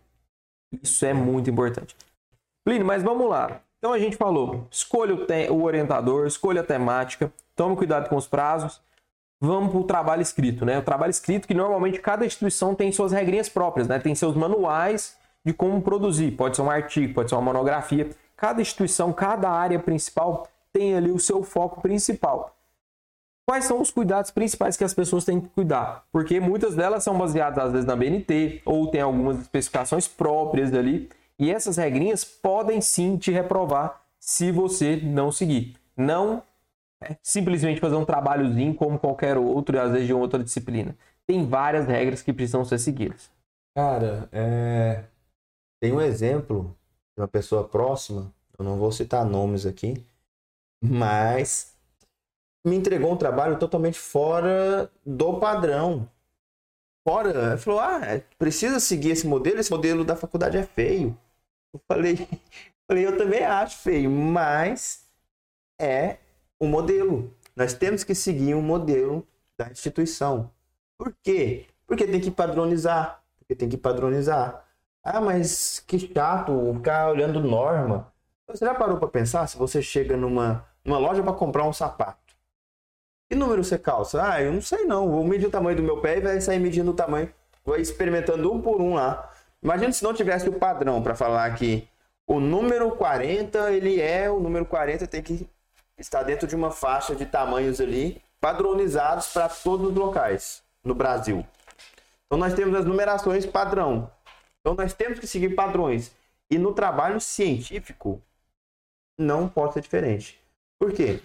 [0.84, 1.96] Isso é muito importante.
[2.64, 3.60] Plínio, mas vamos lá.
[3.80, 8.28] Então a gente falou, escolha o, o orientador, escolha a temática, tome cuidado com os
[8.28, 8.80] prazos
[9.42, 10.78] vamos para o trabalho escrito, né?
[10.78, 13.98] O trabalho escrito que normalmente cada instituição tem suas regrinhas próprias, né?
[13.98, 16.32] Tem seus manuais de como produzir.
[16.34, 18.08] Pode ser um artigo, pode ser uma monografia.
[18.42, 22.58] Cada instituição, cada área principal tem ali o seu foco principal.
[23.48, 26.08] Quais são os cuidados principais que as pessoas têm que cuidar?
[26.12, 31.08] Porque muitas delas são baseadas às vezes na BNT ou tem algumas especificações próprias ali.
[31.38, 35.76] E essas regrinhas podem sim te reprovar se você não seguir.
[35.96, 36.42] Não
[37.00, 40.96] é simplesmente fazer um trabalhozinho como qualquer outro, às vezes de outra disciplina.
[41.28, 43.30] Tem várias regras que precisam ser seguidas.
[43.76, 45.04] Cara, é...
[45.80, 46.76] tem um exemplo
[47.22, 50.04] uma pessoa próxima, eu não vou citar nomes aqui,
[50.84, 51.76] mas
[52.66, 56.10] me entregou um trabalho totalmente fora do padrão.
[57.08, 61.18] Fora, falou: ah, é, precisa seguir esse modelo, esse modelo da faculdade é feio.
[61.74, 62.28] Eu falei,
[62.88, 65.06] falei, eu também acho feio, mas
[65.80, 66.18] é
[66.60, 67.34] um modelo.
[67.56, 70.52] Nós temos que seguir um modelo da instituição.
[70.98, 71.68] Por quê?
[71.88, 73.24] Porque tem que padronizar.
[73.40, 74.66] Porque tem que padronizar.
[75.04, 78.12] Ah, mas que chato ficar olhando norma.
[78.48, 82.20] Você já parou para pensar se você chega numa, numa loja para comprar um sapato?
[83.30, 84.22] Que número você calça?
[84.24, 85.10] Ah, eu não sei não.
[85.10, 87.34] Vou medir o tamanho do meu pé e vai sair medindo o tamanho.
[87.64, 89.32] Vou experimentando um por um lá.
[89.64, 91.88] Imagina se não tivesse o padrão para falar que
[92.28, 95.50] o número 40, ele é o número 40, tem que
[95.98, 101.46] está dentro de uma faixa de tamanhos ali padronizados para todos os locais no Brasil.
[102.26, 104.10] Então nós temos as numerações padrão.
[104.62, 106.16] Então nós temos que seguir padrões.
[106.50, 108.22] E no trabalho científico
[109.18, 110.40] não pode ser diferente.
[110.80, 111.20] Por quê?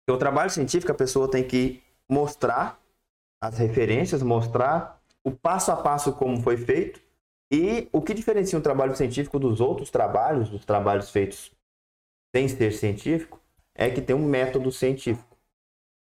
[0.00, 2.80] Porque o trabalho científico a pessoa tem que mostrar
[3.40, 7.00] as referências, mostrar o passo a passo como foi feito
[7.50, 11.52] e o que diferencia um trabalho científico dos outros trabalhos, dos trabalhos feitos
[12.34, 13.40] sem ser científico,
[13.74, 15.36] é que tem um método científico.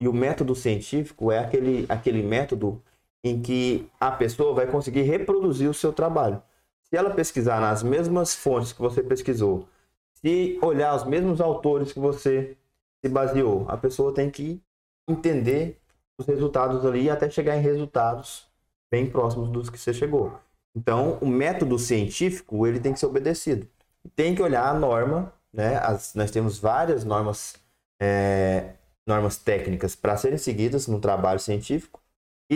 [0.01, 2.83] E o método científico é aquele, aquele método
[3.23, 6.41] em que a pessoa vai conseguir reproduzir o seu trabalho.
[6.83, 9.67] Se ela pesquisar nas mesmas fontes que você pesquisou,
[10.13, 12.57] se olhar os mesmos autores que você
[13.03, 14.61] se baseou, a pessoa tem que
[15.07, 15.79] entender
[16.17, 18.45] os resultados ali até chegar em resultados
[18.91, 20.37] bem próximos dos que você chegou.
[20.75, 23.67] Então, o método científico ele tem que ser obedecido.
[24.15, 25.77] Tem que olhar a norma, né?
[25.77, 27.55] As, nós temos várias normas,
[27.99, 28.73] é,
[29.07, 32.02] normas técnicas para serem seguidas no trabalho científico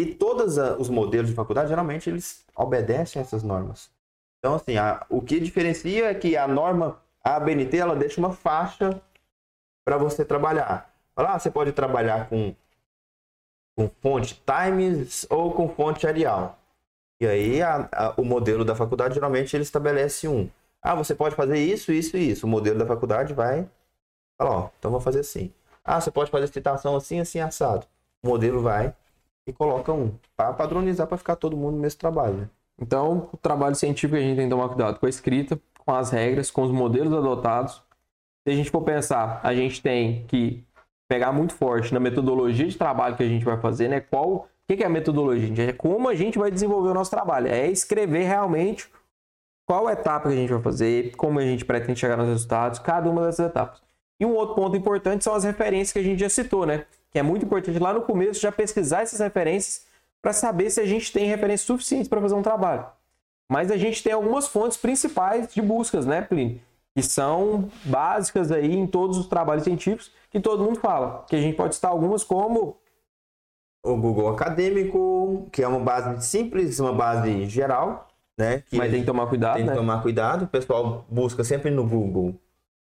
[0.02, 3.90] e todos os modelos de faculdade geralmente eles obedecem a essas normas.
[4.40, 8.32] Então, assim, a, o que diferencia é que a norma a BNT ela deixa uma
[8.32, 9.02] faixa
[9.86, 10.94] para você trabalhar.
[11.18, 12.56] Lá ah, você pode trabalhar com
[13.76, 16.58] com fonte Times ou com fonte Arial.
[17.20, 20.50] E aí a, a, o modelo da faculdade geralmente ele estabelece um.
[20.82, 22.46] Ah, você pode fazer isso, isso e isso.
[22.46, 23.68] O modelo da faculdade vai
[24.38, 25.52] falar, ó, então vou fazer assim.
[25.84, 27.88] Ah, você pode fazer citação assim, assim, assado.
[28.24, 28.96] O modelo vai
[29.48, 30.12] e coloca um.
[30.36, 32.36] Para padronizar, para ficar todo mundo no mesmo trabalho.
[32.36, 32.50] Né?
[32.80, 36.12] Então, o trabalho científico a gente tem que tomar cuidado com a escrita, com as
[36.12, 37.82] regras, com os modelos adotados.
[38.46, 40.64] Se a gente for pensar, a gente tem que
[41.08, 44.02] pegar muito forte na metodologia de trabalho que a gente vai fazer, né?
[44.02, 45.70] Qual, o que é a metodologia?
[45.70, 47.48] É como a gente vai desenvolver o nosso trabalho.
[47.48, 48.90] É escrever realmente
[49.66, 53.10] qual etapa que a gente vai fazer, como a gente pretende chegar nos resultados, cada
[53.10, 53.82] uma dessas etapas.
[54.20, 56.86] E um outro ponto importante são as referências que a gente já citou, né?
[57.12, 59.86] Que é muito importante lá no começo já pesquisar essas referências
[60.22, 62.86] para saber se a gente tem referências suficientes para fazer um trabalho.
[63.50, 66.60] Mas a gente tem algumas fontes principais de buscas, né, Plínio?
[66.96, 71.24] Que são básicas aí em todos os trabalhos científicos que todo mundo fala.
[71.30, 72.76] Que a gente pode citar algumas como
[73.84, 78.64] o Google Acadêmico, que é uma base simples, uma base geral, né?
[78.68, 79.72] Que mas tem que tomar cuidado, Tem né?
[79.72, 80.44] que tomar cuidado.
[80.44, 82.36] O pessoal busca sempre no Google,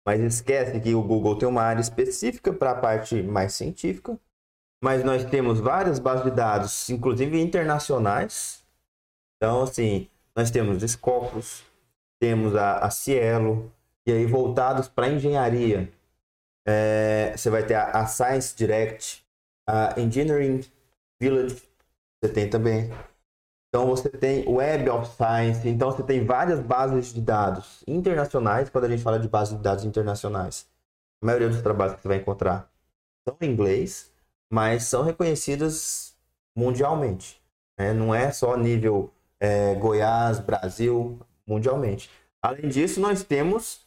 [0.07, 4.17] mas esquece que o Google tem uma área específica para a parte mais científica.
[4.81, 8.63] Mas nós temos várias bases de dados, inclusive internacionais.
[9.35, 11.61] Então, assim, nós temos Scopus,
[12.21, 13.69] temos a, a Cielo,
[14.07, 15.91] e aí voltados para engenharia,
[16.65, 19.25] é, você vai ter a, a, Science Direct,
[19.67, 20.61] a Engineering
[21.19, 21.61] Village,
[22.23, 22.89] você tem também.
[23.77, 28.85] Então você tem Web of Science, então você tem várias bases de dados internacionais, quando
[28.85, 30.67] a gente fala de bases de dados internacionais.
[31.21, 32.71] A maioria dos trabalhos que você vai encontrar
[33.23, 34.11] são em inglês,
[34.51, 36.15] mas são reconhecidas
[36.55, 37.39] mundialmente.
[37.77, 37.93] Né?
[37.93, 42.09] Não é só nível é, Goiás, Brasil, mundialmente.
[42.41, 43.85] Além disso, nós temos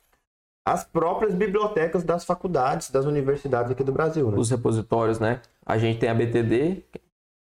[0.65, 4.31] as próprias bibliotecas das faculdades, das universidades aqui do Brasil.
[4.31, 4.39] Né?
[4.39, 5.43] Os repositórios, né?
[5.67, 6.85] A gente tem a BTD,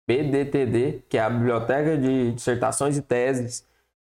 [0.08, 3.66] BDTD, que é a Biblioteca de Dissertações e Teses,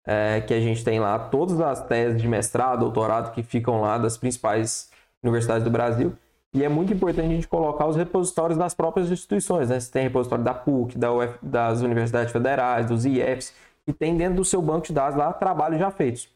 [0.05, 3.97] é, que a gente tem lá todas as teses de mestrado, doutorado que ficam lá
[3.97, 4.91] das principais
[5.23, 6.13] universidades do Brasil.
[6.53, 9.79] E é muito importante a gente colocar os repositórios das próprias instituições, né?
[9.79, 13.53] Você tem repositório da PUC, da UF, das universidades federais, dos IEFs,
[13.85, 16.29] que tem dentro do seu banco de dados lá trabalhos já feitos.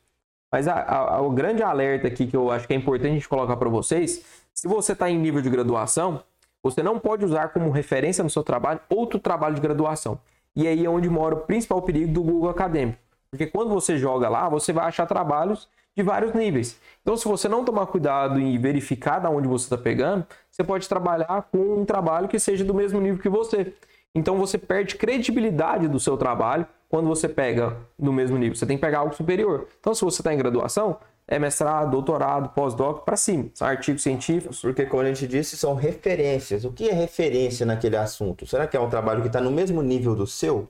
[0.51, 3.29] Mas a, a, o grande alerta aqui que eu acho que é importante a gente
[3.29, 6.21] colocar para vocês, se você está em nível de graduação,
[6.63, 10.19] você não pode usar como referência no seu trabalho outro trabalho de graduação.
[10.55, 12.99] E aí é onde mora o principal perigo do Google Acadêmico.
[13.29, 16.79] Porque quando você joga lá, você vai achar trabalhos de vários níveis.
[17.01, 20.87] Então, se você não tomar cuidado em verificar da onde você está pegando, você pode
[20.87, 23.73] trabalhar com um trabalho que seja do mesmo nível que você.
[24.13, 28.55] Então, você perde credibilidade do seu trabalho quando você pega no mesmo nível.
[28.55, 29.67] Você tem que pegar algo superior.
[29.79, 33.49] Então, se você está em graduação, é mestrado, doutorado, pós-doc, para cima.
[33.53, 34.61] São artigos científicos.
[34.61, 36.65] Porque, como a gente disse, são referências.
[36.65, 38.45] O que é referência naquele assunto?
[38.45, 40.67] Será que é um trabalho que está no mesmo nível do seu?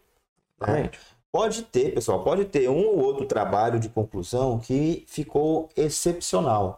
[0.62, 0.98] Exatamente.
[0.98, 1.22] É.
[1.32, 6.78] Pode ter, pessoal, pode ter um ou outro trabalho de conclusão que ficou excepcional.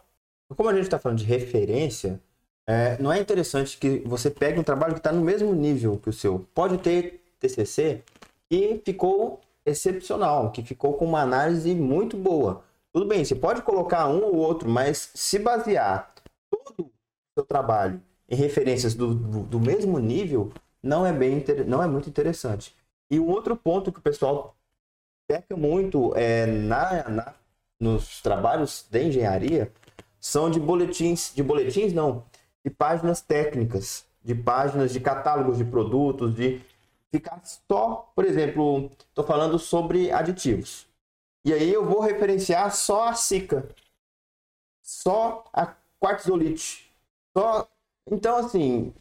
[0.56, 2.22] Como a gente está falando de referência,
[2.68, 6.10] é, não é interessante que você pegue um trabalho que está no mesmo nível que
[6.10, 6.48] o seu.
[6.54, 8.04] Pode ter TCC
[8.50, 12.64] que ficou excepcional, que ficou com uma análise muito boa.
[12.94, 16.14] Tudo bem, você pode colocar um ou outro, mas se basear
[16.50, 16.92] todo o
[17.34, 20.52] seu trabalho em referências do, do, do mesmo nível,
[20.82, 22.76] não é, bem, não é muito interessante.
[23.10, 24.56] E um outro ponto que o pessoal
[25.28, 27.34] peca muito é na, na,
[27.80, 29.72] nos trabalhos de engenharia
[30.20, 32.24] são de boletins, de boletins não,
[32.64, 34.06] de páginas técnicas.
[34.24, 36.62] de páginas, de catálogos de produtos, de
[37.12, 40.88] ficar só, por exemplo, estou falando sobre aditivos.
[41.46, 43.68] E aí eu vou referenciar só a Sica,
[44.82, 46.92] só a quartzolite,
[47.36, 47.68] só.
[48.10, 48.94] Então assim,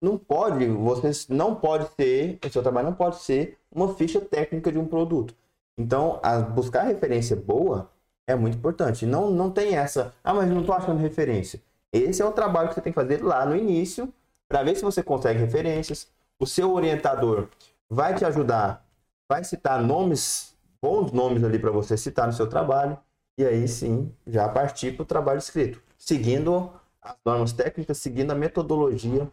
[0.00, 4.72] não pode, vocês não pode ser, o seu trabalho não pode ser uma ficha técnica
[4.72, 5.34] de um produto.
[5.78, 7.90] Então, a, buscar referência boa
[8.26, 9.06] é muito importante.
[9.06, 11.62] Não, não tem essa, ah, mas não estou achando referência.
[11.92, 14.12] Esse é o trabalho que você tem que fazer lá no início,
[14.48, 16.08] para ver se você consegue referências.
[16.38, 17.48] O seu orientador
[17.88, 18.84] vai te ajudar,
[19.30, 20.51] vai citar nomes,
[20.82, 22.98] bons nomes ali para você citar no seu trabalho,
[23.38, 28.34] e aí sim já partir para o trabalho escrito, seguindo as normas técnicas, seguindo a
[28.34, 29.30] metodologia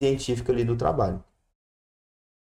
[0.00, 1.22] científica ali do trabalho.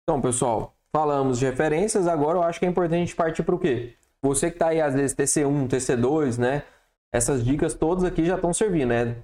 [0.03, 3.95] Então, pessoal, falamos de referências, agora eu acho que é importante partir para o quê?
[4.21, 6.63] Você que está aí, às vezes, TC1, TC2, né?
[7.11, 9.15] Essas dicas todas aqui já estão servindo, né?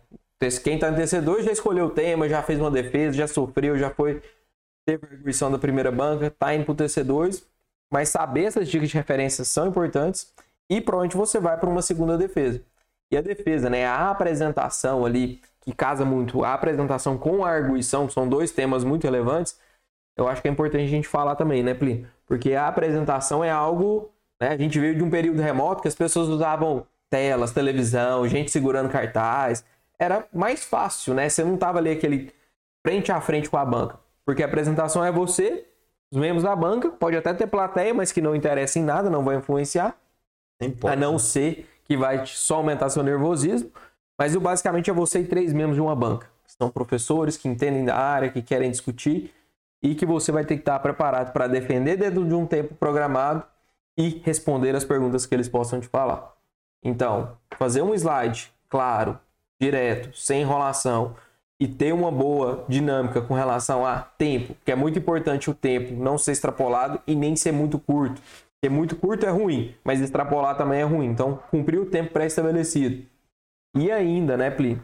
[0.64, 3.90] Quem está em TC2 já escolheu o tema, já fez uma defesa, já sofreu, já
[3.92, 4.22] foi
[4.86, 5.06] teve
[5.46, 7.44] a da primeira banca, está indo para o TC2,
[7.92, 10.34] mas saber essas dicas de referência são importantes
[10.70, 12.64] e onde você vai para uma segunda defesa.
[13.12, 13.86] E a defesa, né?
[13.86, 19.04] A apresentação ali, que casa muito a apresentação com a arguição, são dois temas muito
[19.04, 19.60] relevantes.
[20.18, 22.08] Eu acho que é importante a gente falar também, né, Plínio?
[22.26, 24.10] Porque a apresentação é algo.
[24.42, 28.50] Né, a gente veio de um período remoto que as pessoas usavam telas, televisão, gente
[28.50, 29.66] segurando cartaz.
[30.00, 31.28] Era mais fácil, né?
[31.28, 32.34] Você não tava ali aquele
[32.86, 34.00] frente a frente com a banca.
[34.26, 35.68] Porque a apresentação é você,
[36.12, 39.24] os membros da banca, pode até ter plateia, mas que não interessa em nada, não
[39.24, 39.96] vai influenciar.
[40.84, 43.72] A não ser que vai só aumentar seu nervosismo.
[44.20, 46.28] Mas basicamente é você e três membros de uma banca.
[46.46, 49.34] São professores que entendem da área, que querem discutir
[49.82, 53.44] e que você vai ter que estar preparado para defender dentro de um tempo programado
[53.98, 56.34] e responder as perguntas que eles possam te falar.
[56.84, 59.18] Então, fazer um slide claro,
[59.60, 61.16] direto, sem enrolação
[61.62, 65.94] e ter uma boa dinâmica com relação a tempo, que é muito importante o tempo
[65.94, 68.20] não ser extrapolado e nem ser muito curto.
[68.66, 71.06] Ser muito curto é ruim, mas extrapolar também é ruim.
[71.06, 73.06] Então, cumprir o tempo pré-estabelecido.
[73.78, 74.82] E ainda, né, Pli?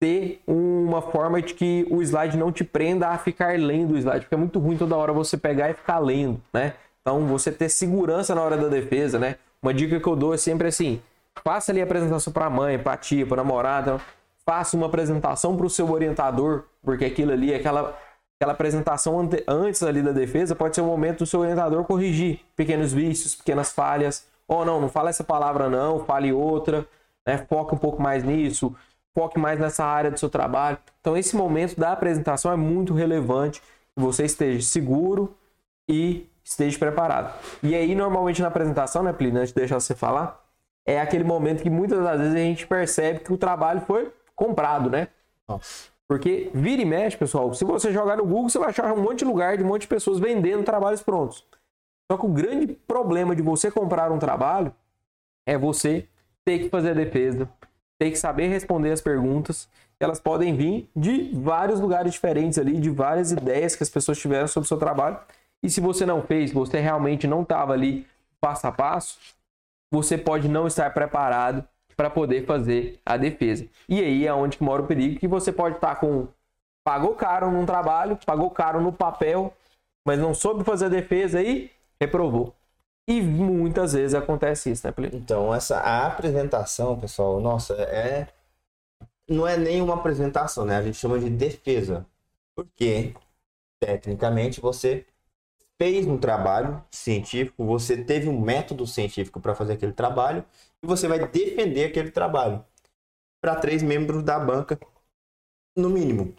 [0.00, 4.20] Ter uma forma de que o slide não te prenda a ficar lendo o slide,
[4.20, 6.72] porque é muito ruim toda hora você pegar e ficar lendo, né?
[7.02, 9.36] Então, você ter segurança na hora da defesa, né?
[9.62, 10.98] Uma dica que eu dou é sempre assim:
[11.44, 14.00] faça ali a apresentação para a mãe, para a tia, para namorada,
[14.48, 17.98] faça uma apresentação para o seu orientador, porque aquilo ali, aquela,
[18.38, 22.40] aquela apresentação ante, antes ali da defesa, pode ser o momento do seu orientador corrigir
[22.54, 24.26] pequenos vícios, pequenas falhas.
[24.48, 26.86] Ou oh, não, não fala essa palavra não, fale outra
[27.26, 27.38] né?
[27.48, 28.74] Foca um pouco mais nisso,
[29.12, 30.78] foque mais nessa área do seu trabalho.
[31.00, 35.34] Então, esse momento da apresentação é muito relevante que você esteja seguro
[35.88, 37.34] e esteja preparado.
[37.62, 40.40] E aí, normalmente na apresentação, né, Plínio, antes de deixar você falar,
[40.86, 44.90] é aquele momento que muitas das vezes a gente percebe que o trabalho foi comprado,
[44.90, 45.08] né?
[45.48, 45.88] Nossa.
[46.06, 49.20] Porque vira e mexe, pessoal, se você jogar no Google, você vai achar um monte
[49.20, 51.44] de lugar de um monte de pessoas vendendo trabalhos prontos.
[52.10, 54.72] Só que o grande problema de você comprar um trabalho
[55.44, 56.06] é você
[56.44, 57.48] ter que fazer a defesa,
[57.98, 59.68] ter que saber responder as perguntas.
[59.98, 64.46] Elas podem vir de vários lugares diferentes ali, de várias ideias que as pessoas tiveram
[64.46, 65.18] sobre o seu trabalho.
[65.60, 68.06] E se você não fez, você realmente não estava ali
[68.40, 69.18] passo a passo,
[69.90, 71.66] você pode não estar preparado
[71.96, 73.66] para poder fazer a defesa.
[73.88, 76.28] E aí é onde mora o perigo, que você pode estar tá com
[76.84, 79.52] pagou caro num trabalho, pagou caro no papel,
[80.04, 82.54] mas não soube fazer a defesa e reprovou.
[83.08, 85.18] E muitas vezes acontece isso, né, Plínio?
[85.18, 88.28] Então, essa a apresentação, pessoal, nossa, é.
[89.28, 90.76] Não é nem uma apresentação, né?
[90.76, 92.06] A gente chama de defesa.
[92.54, 93.14] Porque,
[93.80, 95.04] tecnicamente, você
[95.78, 100.44] fez um trabalho científico, você teve um método científico para fazer aquele trabalho
[100.82, 102.64] e você vai defender aquele trabalho
[103.40, 104.78] para três membros da banca,
[105.76, 106.34] no mínimo.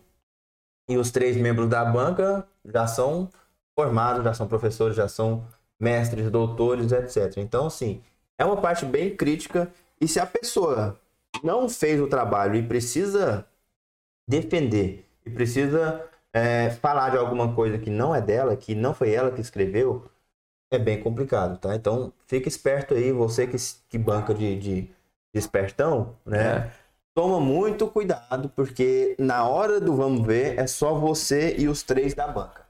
[0.90, 3.30] E os três membros da banca já são
[3.76, 5.46] formados, já são professores, já são
[5.80, 7.38] mestres, doutores, etc.
[7.38, 8.02] Então, assim,
[8.38, 9.72] é uma parte bem crítica.
[10.00, 11.00] E se a pessoa
[11.44, 13.46] não fez o trabalho e precisa
[14.28, 19.12] defender, e precisa é, falar de alguma coisa que não é dela, que não foi
[19.12, 20.10] ela que escreveu,
[20.72, 21.76] é bem complicado, tá?
[21.76, 23.58] Então, fica esperto aí, você que,
[23.90, 24.92] que banca de, de, de
[25.34, 26.72] espertão, né?
[26.74, 26.88] É.
[27.14, 32.14] Toma muito cuidado, porque na hora do vamos ver, é só você e os três
[32.14, 32.64] da banca,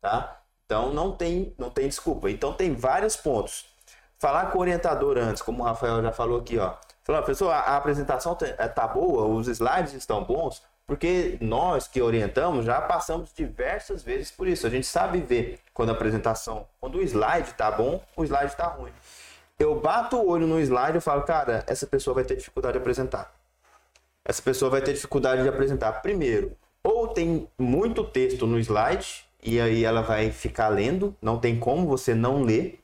[0.00, 0.42] tá?
[0.66, 2.28] Então não tem, não tem desculpa.
[2.28, 3.66] Então tem vários pontos.
[4.18, 6.74] Falar com o orientador antes, como o Rafael já falou aqui, ó.
[7.04, 12.00] Falar, professor, a, a apresentação tá, tá boa, os slides estão bons, porque nós que
[12.00, 14.66] orientamos já passamos diversas vezes por isso.
[14.66, 18.66] A gente sabe ver quando a apresentação, quando o slide tá bom, o slide tá
[18.66, 18.92] ruim.
[19.58, 22.78] Eu bato o olho no slide e falo, cara, essa pessoa vai ter dificuldade de
[22.78, 23.32] apresentar.
[24.24, 25.92] Essa pessoa vai ter dificuldade de apresentar.
[26.02, 31.58] Primeiro, ou tem muito texto no slide e aí ela vai ficar lendo, não tem
[31.58, 32.80] como você não ler,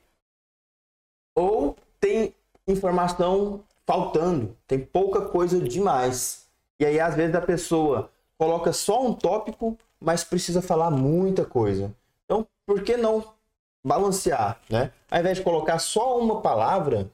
[1.35, 2.35] ou tem
[2.67, 6.48] informação faltando, tem pouca coisa demais.
[6.79, 11.93] E aí às vezes a pessoa coloca só um tópico, mas precisa falar muita coisa.
[12.25, 13.23] Então, por que não
[13.83, 14.91] balancear, né?
[15.09, 17.09] Ao invés de colocar só uma palavra,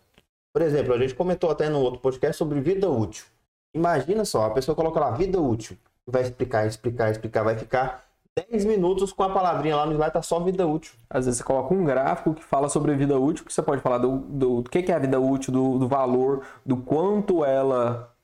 [0.53, 3.25] por exemplo, a gente comentou até no outro podcast sobre vida útil.
[3.73, 8.05] Imagina só, a pessoa coloca lá vida útil, vai explicar, explicar, explicar, vai ficar
[8.49, 10.93] 10 minutos com a palavrinha lá no slide, tá só vida útil.
[11.09, 13.97] Às vezes você coloca um gráfico que fala sobre vida útil, que você pode falar
[13.97, 18.14] do, do, do que, que é a vida útil, do, do valor, do quanto ela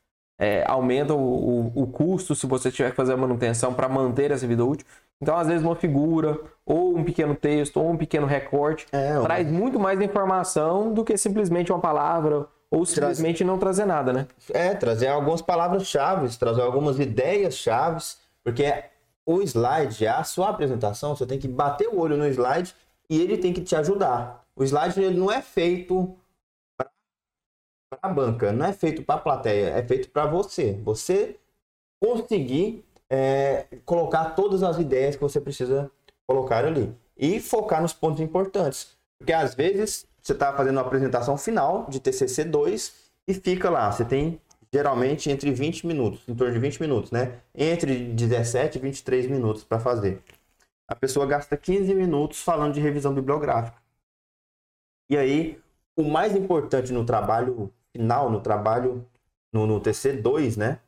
[0.42, 4.32] é, aumenta o, o, o, custo se você tiver que fazer a manutenção para manter
[4.32, 4.88] essa vida útil.
[5.22, 6.36] Então, às vezes, uma figura,
[6.66, 11.16] ou um pequeno texto, ou um pequeno recorte, é, traz muito mais informação do que
[11.16, 13.48] simplesmente uma palavra, ou simplesmente Traz...
[13.48, 14.28] não trazer nada, né?
[14.52, 18.04] É, trazer algumas palavras-chave, trazer algumas ideias-chave,
[18.44, 18.74] porque
[19.24, 22.74] o slide, a sua apresentação, você tem que bater o olho no slide
[23.08, 24.44] e ele tem que te ajudar.
[24.56, 26.16] O slide ele não é feito
[28.02, 30.80] a banca, não é feito para a plateia, é feito para você.
[30.84, 31.38] Você
[32.00, 35.92] conseguir é, colocar todas as ideias que você precisa
[36.26, 36.96] colocar ali.
[37.18, 38.98] E focar nos pontos importantes.
[39.20, 42.94] Porque às vezes você está fazendo uma apresentação final de TCC 2
[43.28, 43.92] e fica lá.
[43.92, 44.40] Você tem
[44.74, 47.40] geralmente entre 20 minutos, em torno de 20 minutos, né?
[47.54, 50.24] Entre 17 e 23 minutos para fazer.
[50.88, 53.78] A pessoa gasta 15 minutos falando de revisão bibliográfica.
[55.10, 55.62] E aí,
[55.96, 59.06] o mais importante no trabalho final, no trabalho
[59.54, 60.80] no, no TC2, né?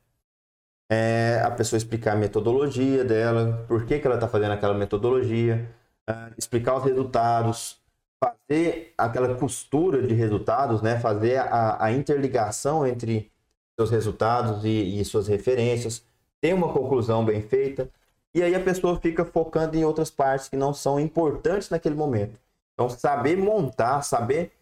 [0.90, 5.68] é a pessoa explicar a metodologia dela, por que, que ela está fazendo aquela metodologia,
[6.08, 7.80] uh, explicar os resultados,
[8.22, 10.98] fazer aquela costura de resultados, né?
[10.98, 13.30] fazer a, a interligação entre
[13.78, 16.04] seus resultados e, e suas referências,
[16.40, 17.88] ter uma conclusão bem feita,
[18.34, 22.38] e aí a pessoa fica focando em outras partes que não são importantes naquele momento.
[22.74, 24.52] Então, saber montar, saber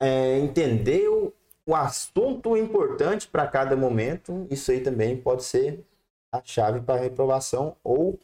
[0.00, 1.32] é, entender o,
[1.70, 5.84] o assunto importante para cada momento, isso aí também pode ser
[6.32, 8.18] a chave para reprovação ou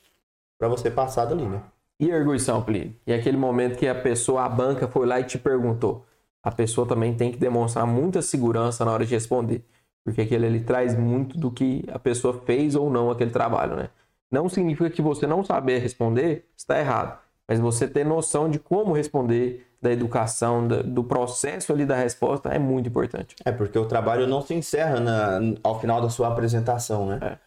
[0.58, 1.62] para você passar dali, né?
[2.00, 2.96] E arguição, Plínio?
[3.06, 6.04] E aquele momento que a pessoa, a banca, foi lá e te perguntou.
[6.42, 9.64] A pessoa também tem que demonstrar muita segurança na hora de responder.
[10.02, 13.90] Porque aquele ali traz muito do que a pessoa fez ou não aquele trabalho, né?
[14.28, 17.16] Não significa que você não saber responder está errado.
[17.46, 22.58] Mas você ter noção de como responder, da educação, do processo ali da resposta é
[22.58, 23.36] muito importante.
[23.44, 27.18] É, porque o trabalho não se encerra na, ao final da sua apresentação, né?
[27.22, 27.38] É.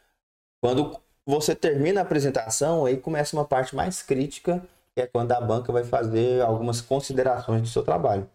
[0.62, 4.64] Quando você termina a apresentação, aí começa uma parte mais crítica,
[4.96, 8.28] que é quando a banca vai fazer algumas considerações do seu trabalho.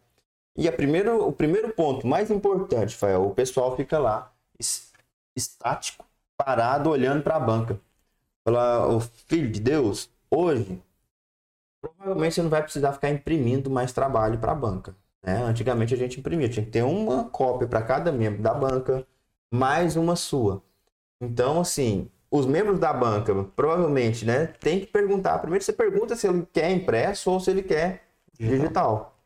[0.57, 4.31] E a primeiro, o primeiro ponto mais importante, Fael, o pessoal fica lá
[5.35, 6.05] estático,
[6.37, 7.81] parado, olhando para a banca.
[8.47, 10.81] Fala, o filho de Deus, hoje
[11.89, 14.95] provavelmente você não vai precisar ficar imprimindo mais trabalho para a banca.
[15.23, 15.43] Né?
[15.43, 19.07] Antigamente a gente imprimia, tinha que ter uma cópia para cada membro da banca,
[19.53, 20.63] mais uma sua.
[21.21, 25.39] Então, assim, os membros da banca provavelmente né, tem que perguntar.
[25.39, 28.05] Primeiro você pergunta se ele quer impresso ou se ele quer
[28.39, 28.59] digital.
[28.59, 29.19] digital.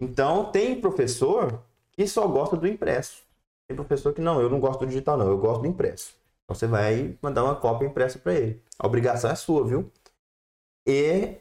[0.00, 3.22] Então, tem professor que só gosta do impresso.
[3.66, 6.14] Tem professor que não, eu não gosto do digital, não, eu gosto do impresso.
[6.44, 8.62] Então você vai mandar uma cópia impressa para ele.
[8.78, 9.90] A obrigação é sua, viu?
[10.86, 11.36] E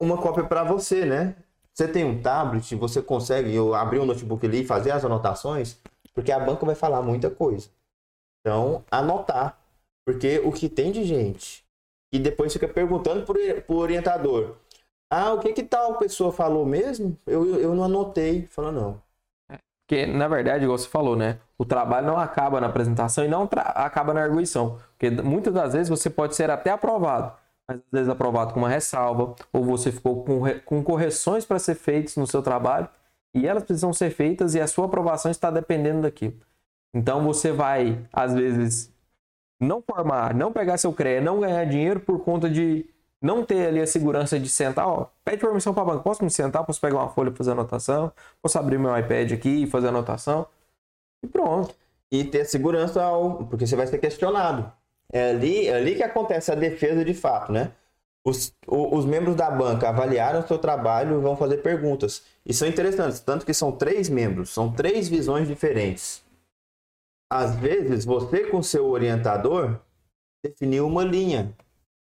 [0.00, 1.36] uma cópia para você, né?
[1.72, 5.80] Você tem um tablet, você consegue abrir um notebook ali e fazer as anotações,
[6.12, 7.68] porque a banca vai falar muita coisa.
[8.40, 9.58] Então, anotar.
[10.06, 11.64] Porque o que tem de gente
[12.12, 13.36] e depois fica perguntando por,
[13.66, 14.56] por orientador.
[15.10, 17.18] Ah, o que que tal pessoa falou mesmo?
[17.26, 18.46] Eu, eu não anotei.
[18.50, 19.02] Fala, não.
[19.50, 21.40] É, porque, na verdade, igual você falou, né?
[21.56, 24.78] O trabalho não acaba na apresentação e não acaba na arguição.
[24.90, 27.32] Porque muitas das vezes você pode ser até aprovado
[27.68, 31.74] mas às vezes aprovado com uma ressalva, ou você ficou com, com correções para ser
[31.74, 32.88] feitas no seu trabalho,
[33.34, 36.36] e elas precisam ser feitas e a sua aprovação está dependendo daquilo.
[36.94, 38.92] Então você vai, às vezes,
[39.60, 42.88] não formar, não pegar seu CREA, não ganhar dinheiro por conta de
[43.20, 46.30] não ter ali a segurança de sentar, ó, pede permissão para a banca, posso me
[46.30, 48.12] sentar, posso pegar uma folha para fazer anotação,
[48.42, 50.46] posso abrir meu iPad aqui e fazer anotação,
[51.22, 51.74] e pronto.
[52.12, 53.02] E ter segurança,
[53.48, 54.70] porque você vai ser questionado.
[55.14, 57.70] É ali, é ali que acontece a defesa de fato, né?
[58.26, 62.24] Os, os membros da banca avaliaram o seu trabalho e vão fazer perguntas.
[62.44, 66.24] E são interessantes, tanto que são três membros, são três visões diferentes.
[67.30, 69.78] Às vezes, você com seu orientador
[70.44, 71.54] definiu uma linha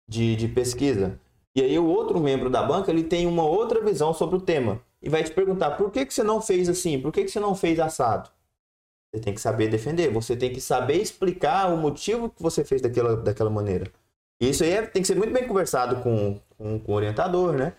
[0.10, 1.20] de, de pesquisa.
[1.56, 4.82] E aí o outro membro da banca ele tem uma outra visão sobre o tema.
[5.04, 7.00] E vai te perguntar, por que, que você não fez assim?
[7.00, 8.32] Por que, que você não fez assado?
[9.14, 12.82] Você tem que saber defender, você tem que saber explicar o motivo que você fez
[12.82, 13.92] daquela, daquela maneira.
[14.42, 17.74] Isso aí é, tem que ser muito bem conversado com, com, com o orientador, né?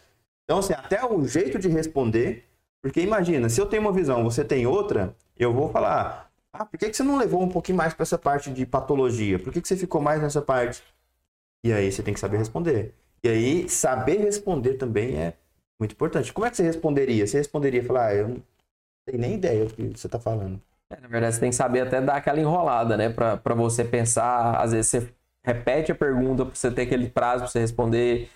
[0.44, 2.44] Então, assim, até o jeito de responder,
[2.80, 6.78] porque imagina, se eu tenho uma visão, você tem outra, eu vou falar, ah, por
[6.78, 9.38] que, que você não levou um pouquinho mais para essa parte de patologia?
[9.38, 10.82] Por que, que você ficou mais nessa parte?
[11.64, 12.94] E aí você tem que saber responder.
[13.24, 15.34] E aí, saber responder também é
[15.80, 16.32] muito importante.
[16.32, 17.26] Como é que você responderia?
[17.26, 18.42] Você responderia falar, ah, eu não
[19.06, 20.60] tenho nem ideia do que você está falando.
[20.90, 23.08] É, na verdade, você tem que saber até dar aquela enrolada, né?
[23.10, 24.56] Pra, pra você pensar.
[24.60, 28.30] Às vezes você repete a pergunta pra você ter aquele prazo pra você responder.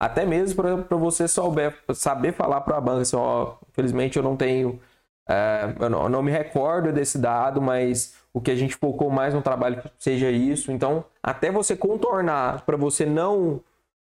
[0.00, 4.36] Até mesmo para você souber, saber falar para a banca assim, ó, infelizmente eu não
[4.36, 4.80] tenho,
[5.28, 9.10] é, eu, não, eu não me recordo desse dado, mas o que a gente focou
[9.10, 10.72] mais no trabalho seja isso.
[10.72, 13.62] Então, até você contornar para você não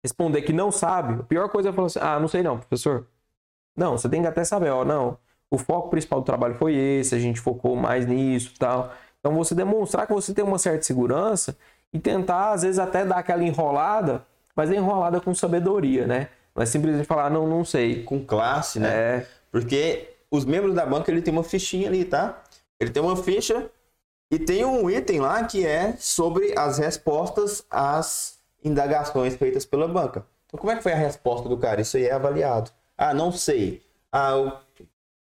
[0.04, 3.06] responder que não sabe, a pior coisa é falar assim: ah, não sei não, professor.
[3.76, 5.18] Não, você tem que até saber, ó, não,
[5.54, 8.92] o foco principal do trabalho foi esse, a gente focou mais nisso tal.
[9.20, 11.56] Então, você demonstrar que você tem uma certa segurança
[11.92, 14.24] e tentar, às vezes, até dar aquela enrolada
[14.54, 16.28] mas é enrolada com sabedoria, né?
[16.54, 18.04] Não é simplesmente falar, não, não sei.
[18.04, 18.88] Com classe, né?
[18.88, 19.26] É.
[19.50, 22.42] Porque os membros da banca, ele tem uma fichinha ali, tá?
[22.78, 23.68] Ele tem uma ficha
[24.30, 30.24] e tem um item lá que é sobre as respostas às indagações feitas pela banca.
[30.46, 31.80] Então, como é que foi a resposta do cara?
[31.80, 32.70] Isso aí é avaliado.
[32.96, 33.82] Ah, não sei.
[34.12, 34.60] Ah,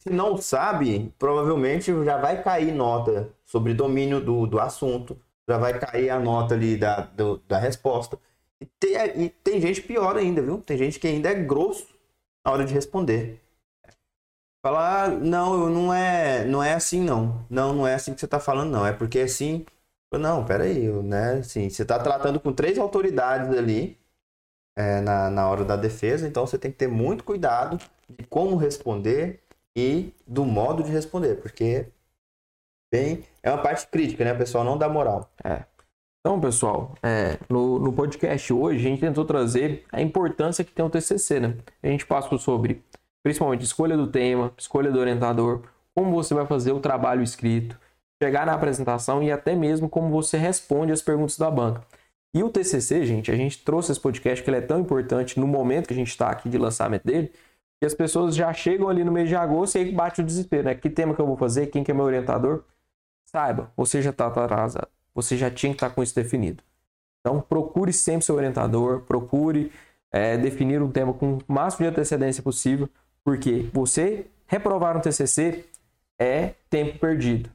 [0.07, 5.76] se não sabe, provavelmente já vai cair nota sobre domínio do, do assunto, já vai
[5.78, 8.16] cair a nota ali da, do, da resposta.
[8.61, 10.59] E tem, e tem gente pior ainda, viu?
[10.59, 11.88] Tem gente que ainda é grosso
[12.44, 13.40] na hora de responder.
[14.64, 17.44] Falar, ah, não, não é, não é assim não.
[17.50, 18.86] Não, não é assim que você está falando não.
[18.86, 19.66] É porque assim,
[20.12, 21.34] não, peraí, né?
[21.34, 23.98] Assim, você está tratando com três autoridades ali
[24.76, 27.78] é, na, na hora da defesa, então você tem que ter muito cuidado
[28.09, 29.42] de como responder
[29.77, 31.87] e do modo de responder, porque
[32.91, 34.33] bem, é uma parte crítica, né?
[34.35, 35.31] Pessoal não dá moral.
[35.45, 35.64] É.
[36.20, 40.85] Então, pessoal, é, no, no podcast hoje a gente tentou trazer a importância que tem
[40.85, 41.57] o TCC, né?
[41.83, 42.83] A gente passou sobre,
[43.22, 45.62] principalmente, escolha do tema, escolha do orientador,
[45.95, 47.79] como você vai fazer o trabalho escrito,
[48.20, 51.83] chegar na apresentação e até mesmo como você responde as perguntas da banca.
[52.35, 55.47] E o TCC, gente, a gente trouxe esse podcast que ele é tão importante no
[55.47, 57.33] momento que a gente está aqui de lançamento dele,
[57.81, 60.64] que as pessoas já chegam ali no mês de agosto e aí bate o desespero,
[60.64, 60.74] né?
[60.74, 61.66] Que tema que eu vou fazer?
[61.66, 62.64] Quem que é meu orientador?
[63.27, 66.62] Saiba, você já está atrasado você já tinha que estar com isso definido.
[67.20, 69.72] Então, procure sempre seu orientador, procure
[70.12, 72.89] é, definir um tema com o máximo de antecedência possível,
[73.24, 75.64] porque você reprovar um TCC
[76.20, 77.51] é tempo perdido,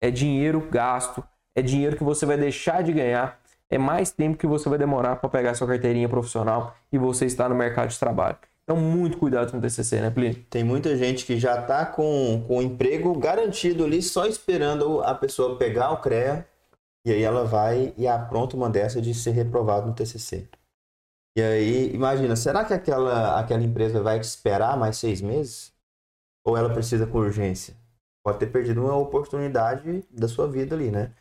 [0.00, 1.22] é dinheiro gasto,
[1.54, 3.38] é dinheiro que você vai deixar de ganhar,
[3.68, 7.48] é mais tempo que você vai demorar para pegar sua carteirinha profissional e você estar
[7.48, 8.38] no mercado de trabalho.
[8.64, 10.42] Então, muito cuidado com o TCC, né, Plínio?
[10.48, 15.14] Tem muita gente que já está com, com o emprego garantido ali, só esperando a
[15.14, 16.48] pessoa pegar o CREA
[17.06, 20.48] e aí ela vai e apronta uma dessa de ser reprovado no TCC.
[21.36, 25.74] E aí, imagina, será que aquela, aquela empresa vai esperar mais seis meses?
[26.46, 27.76] Ou ela precisa com urgência?
[28.24, 31.12] Pode ter perdido uma oportunidade da sua vida ali, né?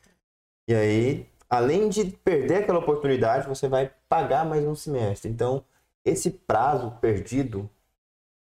[0.70, 5.30] E aí, além de perder aquela oportunidade, você vai pagar mais um semestre.
[5.30, 5.66] Então,
[6.06, 7.70] esse prazo perdido,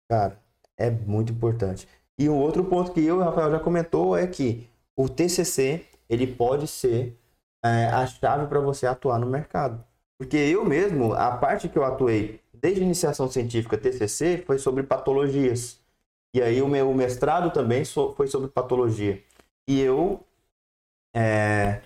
[0.09, 0.41] cara,
[0.77, 1.89] é muito importante.
[2.19, 5.87] E um outro ponto que eu e o Rafael já comentou é que o TCC,
[6.09, 7.19] ele pode ser
[7.65, 9.85] é, a chave para você atuar no mercado.
[10.19, 15.81] Porque eu mesmo, a parte que eu atuei desde iniciação científica TCC foi sobre patologias.
[16.35, 19.23] E aí o meu mestrado também foi sobre patologia.
[19.67, 20.25] E eu
[21.15, 21.81] é,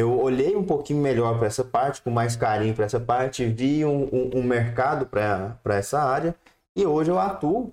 [0.00, 3.84] eu olhei um pouquinho melhor para essa parte, com mais carinho para essa parte, vi
[3.84, 6.34] um, um, um mercado para essa área
[6.74, 7.70] e hoje eu atuo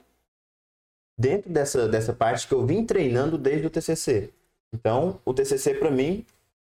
[1.17, 4.31] dentro dessa, dessa parte que eu vim treinando desde o TCC.
[4.73, 6.25] Então, o TCC para mim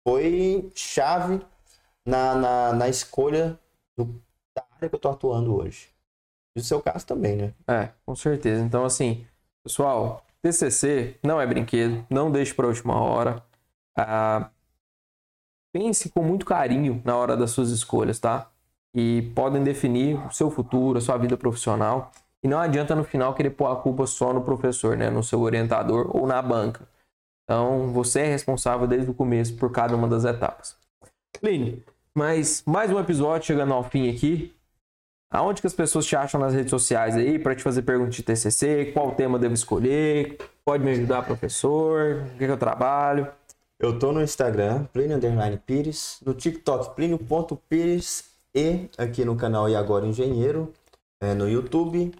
[0.07, 1.41] foi chave
[2.05, 3.59] na, na, na escolha
[3.97, 4.05] do,
[4.55, 5.89] da área que eu estou atuando hoje.
[6.55, 7.53] E o seu caso também, né?
[7.67, 8.63] É, com certeza.
[8.63, 9.25] Então, assim,
[9.63, 13.43] pessoal, TCC não é brinquedo, não deixe para última hora.
[13.95, 14.49] Ah,
[15.71, 18.49] pense com muito carinho na hora das suas escolhas, tá?
[18.93, 22.11] E podem definir o seu futuro, a sua vida profissional.
[22.43, 25.09] E não adianta no final querer pôr a culpa só no professor, né?
[25.09, 26.87] No seu orientador ou na banca.
[27.43, 30.77] Então, você é responsável desde o começo por cada uma das etapas.
[31.39, 34.55] Plínio, mas mais um episódio chegando ao fim aqui.
[35.31, 38.23] Aonde que as pessoas te acham nas redes sociais aí para te fazer perguntas de
[38.23, 38.91] TCC?
[38.93, 40.37] Qual tema devo escolher?
[40.65, 42.23] Pode me ajudar, professor?
[42.33, 43.27] O que, que eu trabalho?
[43.79, 49.75] Eu tô no Instagram, Plínio Underline Pires, no TikTok, Plínio.pires e aqui no canal E
[49.75, 50.73] Agora Engenheiro,
[51.21, 52.13] é, no YouTube,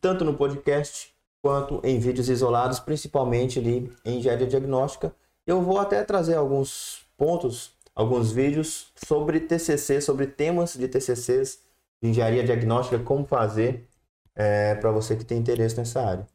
[0.00, 5.14] tanto no podcast quanto em vídeos isolados, principalmente ali em engenharia diagnóstica.
[5.46, 11.60] Eu vou até trazer alguns pontos alguns vídeos sobre TCC, sobre temas de TCCs,
[12.02, 13.88] de engenharia diagnóstica, como fazer
[14.34, 16.26] é, para você que tem interesse nessa área.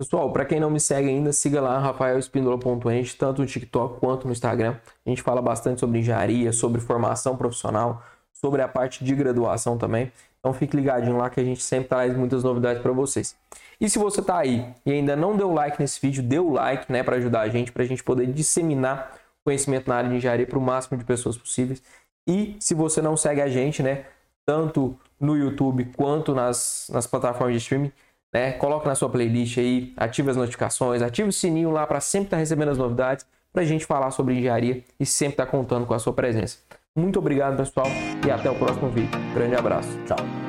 [0.00, 4.32] Pessoal, para quem não me segue ainda, siga lá rafaelespindola.ente, tanto no TikTok quanto no
[4.32, 4.76] Instagram.
[5.04, 10.10] A gente fala bastante sobre engenharia, sobre formação profissional, sobre a parte de graduação também.
[10.38, 13.36] Então fique ligadinho lá que a gente sempre traz muitas novidades para vocês.
[13.78, 16.90] E se você está aí e ainda não deu like nesse vídeo, dê o like,
[16.90, 20.46] né, para ajudar a gente, para a gente poder disseminar conhecimento na área de engenharia
[20.46, 21.82] para o máximo de pessoas possíveis.
[22.26, 24.06] E se você não segue a gente, né,
[24.46, 27.92] tanto no YouTube quanto nas, nas plataformas de streaming,
[28.32, 32.26] né, coloque na sua playlist aí, ative as notificações, ative o sininho lá para sempre
[32.26, 35.50] estar tá recebendo as novidades, para a gente falar sobre engenharia e sempre estar tá
[35.50, 36.58] contando com a sua presença.
[36.96, 37.86] Muito obrigado, pessoal,
[38.26, 39.18] e até o próximo vídeo.
[39.34, 39.88] Grande abraço.
[40.06, 40.40] Tchau.